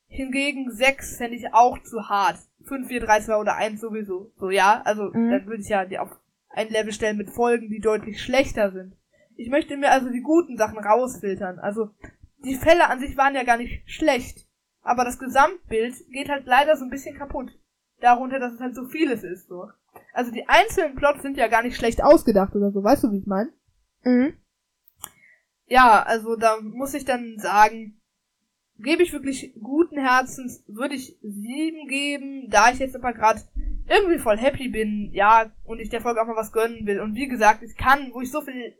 [0.08, 2.38] Hingegen sechs fände ich auch zu hart.
[2.64, 4.32] Fünf, vier, drei, zwei oder eins sowieso.
[4.38, 4.82] So, ja.
[4.84, 5.30] Also, Mhm.
[5.30, 6.10] dann würde ich ja die auf
[6.48, 8.94] ein Level stellen mit Folgen, die deutlich schlechter sind.
[9.38, 11.60] Ich möchte mir also die guten Sachen rausfiltern.
[11.60, 11.90] Also,
[12.44, 14.48] die Fälle an sich waren ja gar nicht schlecht.
[14.82, 17.56] Aber das Gesamtbild geht halt leider so ein bisschen kaputt.
[18.00, 19.68] Darunter, dass es halt so vieles ist, so.
[20.12, 22.82] Also, die einzelnen Plots sind ja gar nicht schlecht ausgedacht oder so.
[22.82, 23.52] Weißt du, wie ich meine?
[24.02, 24.34] Mhm.
[25.66, 28.00] Ja, also da muss ich dann sagen,
[28.78, 33.42] gebe ich wirklich guten Herzens, würde ich sieben geben, da ich jetzt aber gerade
[33.88, 37.00] irgendwie voll happy bin, ja, und ich der Folge auch mal was gönnen will.
[37.00, 38.74] Und wie gesagt, ich kann, wo ich so viel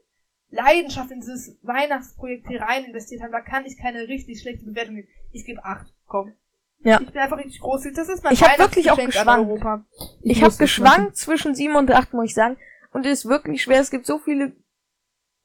[0.51, 4.97] Leidenschaft in dieses Weihnachtsprojekt hier rein investiert habe, da kann ich keine richtig schlechte Bewertung
[4.97, 5.09] geben.
[5.33, 6.33] Ich gebe acht, komm.
[6.81, 7.01] Ja.
[7.01, 7.89] Ich bin einfach richtig groß.
[7.95, 9.47] Das ist mein Ich hab wirklich auch geschwankt.
[9.47, 9.85] Europa.
[10.23, 12.57] Ich, muss habe es geschwankt zwischen sieben und acht, muss ich sagen.
[12.93, 13.81] Und es ist wirklich schwer.
[13.81, 14.53] Es gibt so viele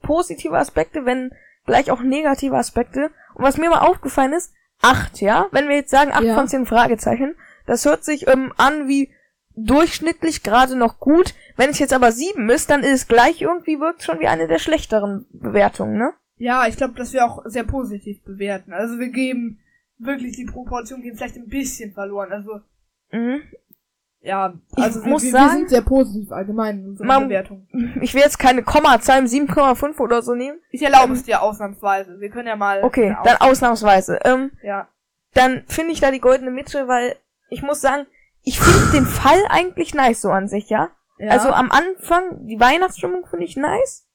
[0.02, 1.32] positive Aspekte, wenn
[1.66, 3.12] gleich auch negative Aspekte.
[3.34, 5.48] Und was mir mal aufgefallen ist, acht, ja?
[5.52, 6.36] Wenn wir jetzt sagen acht Ja.
[6.36, 7.36] von zehn Fragezeichen,
[7.66, 9.12] das hört sich ähm, an wie
[9.56, 11.34] durchschnittlich gerade noch gut.
[11.56, 14.48] Wenn es jetzt aber sieben ist, dann ist es gleich irgendwie wirkt schon wie eine
[14.48, 16.14] der schlechteren Bewertungen, ne?
[16.38, 18.74] Ja, ich glaube, dass wir auch sehr positiv bewerten.
[18.74, 19.60] Also wir geben
[20.00, 22.32] wirklich die Proportion gehen vielleicht ein bisschen verloren.
[22.32, 22.62] Also
[23.12, 23.42] Mhm.
[24.22, 27.68] ja, Ich also muss wir, sagen- wir sind sehr positiv allgemein in unserer Man- Bewertung.
[28.02, 30.58] Ich will jetzt keine Kommazahlen 7,5 oder so nehmen.
[30.72, 32.20] Ich erlaube es dir ausnahmsweise.
[32.20, 32.84] Wir können ja mal.
[32.84, 34.20] Okay, dann Aus- ausnahmsweise.
[34.26, 34.88] Ähm, ja.
[35.36, 37.16] dann finde ich da die goldene Mitte, weil
[37.50, 38.08] ich muss sagen,
[38.44, 40.90] ich finde den Fall eigentlich nice so an sich, ja?
[41.18, 41.32] ja.
[41.32, 44.06] Also am Anfang, die Weihnachtsstimmung finde ich nice.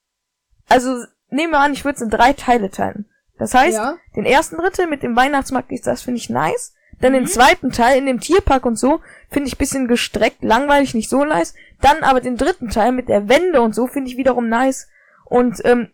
[0.69, 3.07] Also nehmen wir an, ich würde es in drei Teile teilen.
[3.39, 3.97] Das heißt, ja.
[4.17, 6.75] den ersten Drittel mit dem Weihnachtsmarkt, das finde ich nice.
[7.01, 7.29] Dann den Mhm.
[7.29, 9.01] zweiten Teil in dem Tierpark und so
[9.31, 11.55] finde ich bisschen gestreckt, langweilig, nicht so nice.
[11.81, 14.89] Dann aber den dritten Teil mit der Wende und so finde ich wiederum nice.
[15.25, 15.93] Und ähm,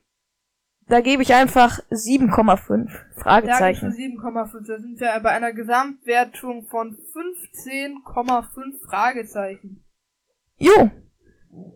[0.89, 3.91] da gebe ich einfach 7,5 Ja, Fragezeichen.
[3.91, 4.67] 7,5.
[4.67, 9.83] Da sind wir bei einer Gesamtwertung von 15,5 Fragezeichen.
[10.59, 10.91] Jo,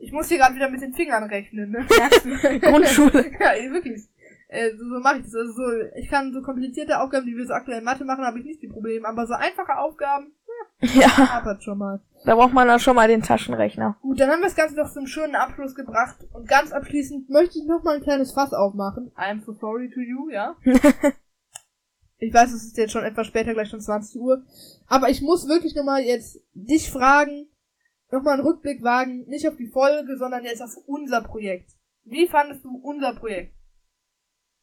[0.01, 1.87] Ich muss hier gerade wieder mit den Fingern rechnen, ne?
[2.61, 3.33] Grundschule.
[3.41, 4.03] ja, wirklich.
[4.49, 5.35] Äh, so, so mache ich das.
[5.35, 5.63] Also so,
[5.97, 8.63] ich kann so komplizierte Aufgaben, die wir so aktuell in Mathe machen, habe ich nicht
[8.63, 9.07] die Probleme.
[9.07, 10.33] Aber so einfache Aufgaben,
[10.81, 12.01] Ja, hapert schon mal.
[12.25, 13.97] da braucht man dann schon mal den Taschenrechner.
[14.01, 16.17] Gut, dann haben wir das Ganze doch zum schönen Abschluss gebracht.
[16.33, 19.11] Und ganz abschließend möchte ich noch mal ein kleines Fass aufmachen.
[19.17, 20.57] I'm so sorry to you, ja?
[22.19, 24.45] ich weiß, es ist jetzt schon etwas später, gleich schon 20 Uhr.
[24.87, 27.49] Aber ich muss wirklich noch mal jetzt dich fragen,
[28.11, 31.71] noch mal einen Rückblick wagen, nicht auf die Folge, sondern jetzt auf unser Projekt.
[32.05, 33.55] Wie fandest du unser Projekt?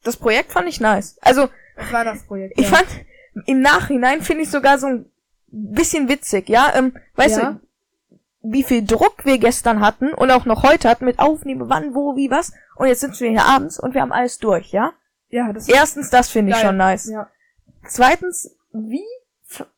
[0.02, 1.18] das Projekt fand ich nice.
[1.20, 2.54] Also, Das Weihnachtsprojekt.
[2.56, 2.76] ich ja.
[2.76, 2.86] fand,
[3.46, 5.10] im Nachhinein finde ich sogar so ein
[5.48, 6.72] bisschen witzig, ja.
[6.74, 7.50] Ähm, weißt Ja.
[7.52, 7.60] du,
[8.42, 12.16] wie viel Druck wir gestern hatten und auch noch heute hatten mit Aufnehmen, wann, wo,
[12.16, 12.52] wie, was.
[12.76, 14.92] Und jetzt sind wir hier abends und wir haben alles durch, ja.
[15.30, 17.06] Ja, das Erstens, das finde ich schon nice.
[17.10, 17.28] Ja.
[17.88, 19.04] Zweitens, wie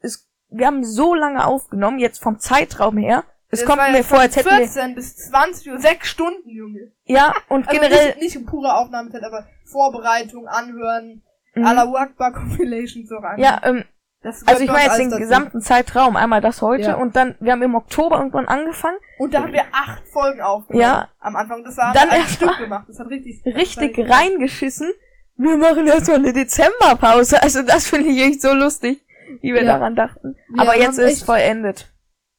[0.01, 3.25] es, wir haben so lange aufgenommen, jetzt vom Zeitraum her.
[3.51, 6.93] Es Das kommt mir vor, als hätten wir, 14 bis 20 Uhr, sechs Stunden, Junge.
[7.05, 11.23] ja, und Also generell, nicht, nicht in pure Aufnahmezeit, aber Vorbereitung, Anhören,
[11.55, 11.65] Mhm.
[11.65, 13.41] Allahu Akbar Compilation so rein.
[13.41, 13.83] ja, ähm,
[14.23, 15.21] also ich meine jetzt den dazu.
[15.23, 16.95] gesamten Zeitraum, einmal das heute Ja.
[16.97, 20.83] und dann, wir haben im Oktober irgendwann angefangen, Und da haben wir acht Folgen aufgenommen.
[20.83, 21.09] Ja.
[21.21, 21.63] Am Anfang.
[21.65, 22.87] Das war Dann ein Stück gemacht.
[22.89, 24.91] Das hat richtig, richtig reingeschissen.
[25.37, 27.41] Wir machen erstmal eine Dezemberpause.
[27.43, 29.01] Also das finde ich echt so lustig,
[29.41, 29.75] wie wir Ja.
[29.79, 30.35] daran dachten.
[30.57, 31.93] Ja, Aber jetzt ist echt- vollendet.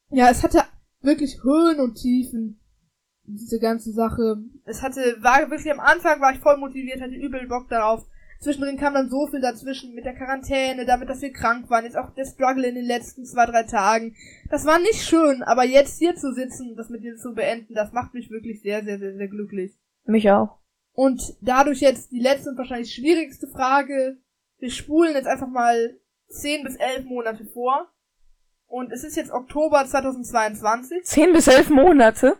[0.10, 0.64] Ja, es hatte
[1.02, 2.60] wirklich Höhen und Tiefen.
[3.24, 4.38] Diese ganze Sache.
[4.66, 8.04] Es hatte, war wirklich am Anfang war ich voll motiviert, hatte übel Bock darauf.
[8.40, 11.84] Zwischendrin kam dann so viel dazwischen mit der Quarantäne, damit, dass wir krank waren.
[11.84, 14.16] Jetzt auch der Struggle in den letzten zwei, drei Tagen.
[14.50, 17.74] Das war nicht schön, aber jetzt hier zu sitzen und das mit dir zu beenden,
[17.74, 19.78] das macht mich wirklich sehr, sehr, sehr, sehr glücklich.
[20.06, 20.58] Mich auch.
[20.94, 24.18] Und dadurch jetzt die letzte und wahrscheinlich schwierigste Frage.
[24.58, 25.98] Wir spulen jetzt einfach mal
[26.30, 27.90] 10 bis 11 Monate vor.
[28.70, 31.04] Und es ist jetzt Oktober 2022.
[31.04, 32.38] Zehn bis elf Monate.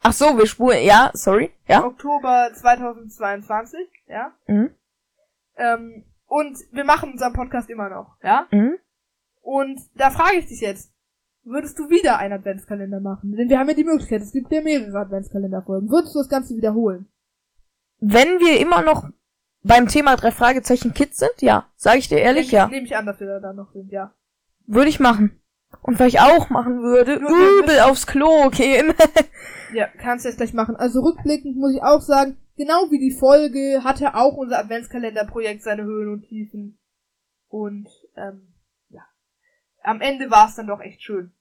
[0.00, 0.82] Ach so, wir spulen.
[0.84, 1.50] Ja, sorry.
[1.68, 1.84] Ja.
[1.84, 4.32] Oktober 2022, ja.
[4.46, 4.70] Mhm.
[5.56, 8.46] Ähm, und wir machen unseren Podcast immer noch, ja.
[8.50, 8.78] Mhm.
[9.40, 10.92] Und da frage ich dich jetzt,
[11.44, 13.36] würdest du wieder einen Adventskalender machen?
[13.36, 15.88] Denn wir haben ja die Möglichkeit, es gibt ja mehrere Adventskalenderfolgen.
[15.88, 17.08] Würdest du das Ganze wiederholen?
[18.00, 19.08] Wenn wir immer noch
[19.62, 21.68] beim Thema drei Fragezeichen Kids sind, ja.
[21.76, 22.66] Sage ich dir ehrlich, ja.
[22.66, 24.12] Nehme ich an, dass wir da noch sind, ja.
[24.66, 25.40] Würde ich machen.
[25.82, 28.92] Und was ich auch machen würde, Nur übel aufs Klo gehen.
[29.72, 30.76] Ja, kannst du jetzt gleich machen.
[30.76, 35.84] Also rückblickend muss ich auch sagen, genau wie die Folge hatte auch unser Adventskalenderprojekt seine
[35.84, 36.78] Höhen und Tiefen.
[37.48, 38.48] Und ähm,
[38.90, 39.02] ja.
[39.82, 41.32] Am Ende war es dann doch echt schön.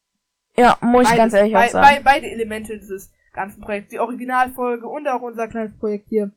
[0.57, 1.87] ja, muss ich Beides- ganz ehrlich auch bei- sagen.
[1.87, 3.89] bei- beide Elemente dieses ganzen Projekts.
[3.91, 6.31] Die Originalfolge und auch unser kleines Projekt hier.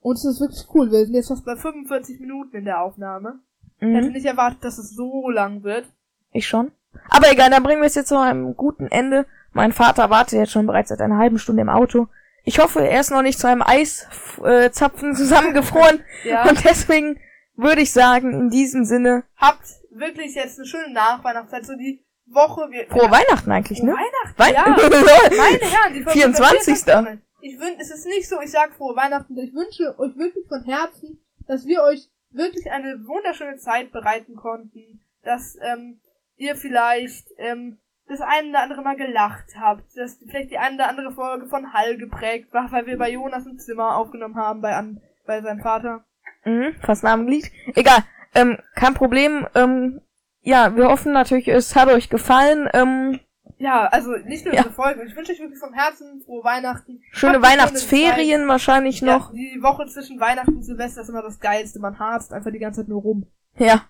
[0.00, 0.90] Und es ist wirklich cool.
[0.90, 3.40] Wir sind jetzt fast bei 45 Minuten in der Aufnahme.
[3.78, 4.12] Ich hätte Mhm.
[4.12, 5.86] nicht erwartet, dass es so lang wird.
[6.32, 6.72] Ich schon.
[7.08, 9.26] Aber egal, dann bringen wir es jetzt zu einem guten Ende.
[9.52, 12.08] Mein Vater wartet jetzt schon bereits seit einer halben Stunde im Auto.
[12.50, 16.04] Ich hoffe, er ist noch nicht zu einem Eiszapfen zusammengefroren.
[16.24, 16.48] Ja.
[16.48, 17.20] Und deswegen
[17.54, 21.64] würde ich sagen, in diesem Sinne, Habt wirklich jetzt eine schöne Nachweihnachtszeit.
[21.64, 22.68] So die Woche.
[22.72, 23.92] Wir, frohe ja, Weihnachten eigentlich, ne?
[23.92, 24.36] Weihnachten.
[24.36, 24.66] Wei ja.
[25.36, 26.78] Meine Herren, die 24..
[26.80, 29.38] Folge- Ich wünsche, es ist nicht so, ich sag frohe Weihnachten.
[29.38, 35.00] Ich wünsche euch wirklich von Herzen, dass wir euch wirklich eine wunderschöne Zeit bereiten konnten,
[35.22, 36.00] dass ähm,
[36.36, 37.78] ihr vielleicht ähm,
[38.10, 41.72] das eine oder andere Mal gelacht habt, dass vielleicht die eine oder andere Folge von
[41.72, 45.60] Hall geprägt war, weil wir bei Jonas im Zimmer aufgenommen haben, bei, an, bei seinem
[45.60, 46.04] Vater.
[46.44, 47.50] Mhm, fast Namenglied.
[47.74, 48.00] Egal,
[48.34, 49.46] ähm, kein Problem.
[49.54, 50.00] Ähm,
[50.42, 52.68] ja, wir hoffen natürlich, es hat euch gefallen.
[52.72, 53.20] Ähm,
[53.58, 54.62] Ja, also nicht nur Ja.
[54.62, 55.04] diese Folge.
[55.04, 57.02] Ich wünsche euch wirklich vom Herzen frohe Weihnachten.
[57.12, 59.32] schöne Habt Weihnachtsferien wahrscheinlich noch.
[59.34, 61.78] Ja, die Woche zwischen Weihnachten und Silvester ist immer das Geilste.
[61.78, 63.26] Man harzt einfach die ganze Zeit nur rum.
[63.58, 63.82] Ja.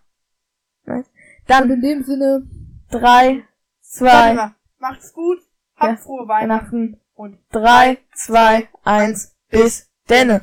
[0.86, 1.06] Nice.
[1.06, 1.14] Und
[1.50, 2.42] Dann in dem Sinne,
[2.90, 3.44] drei,
[3.90, 5.38] zwei, macht's gut,
[5.76, 6.92] habt Ja, frohe Weihnachten.
[6.92, 7.00] Weihnachten.
[7.14, 10.42] und Drei, zwei, eins, bis denne.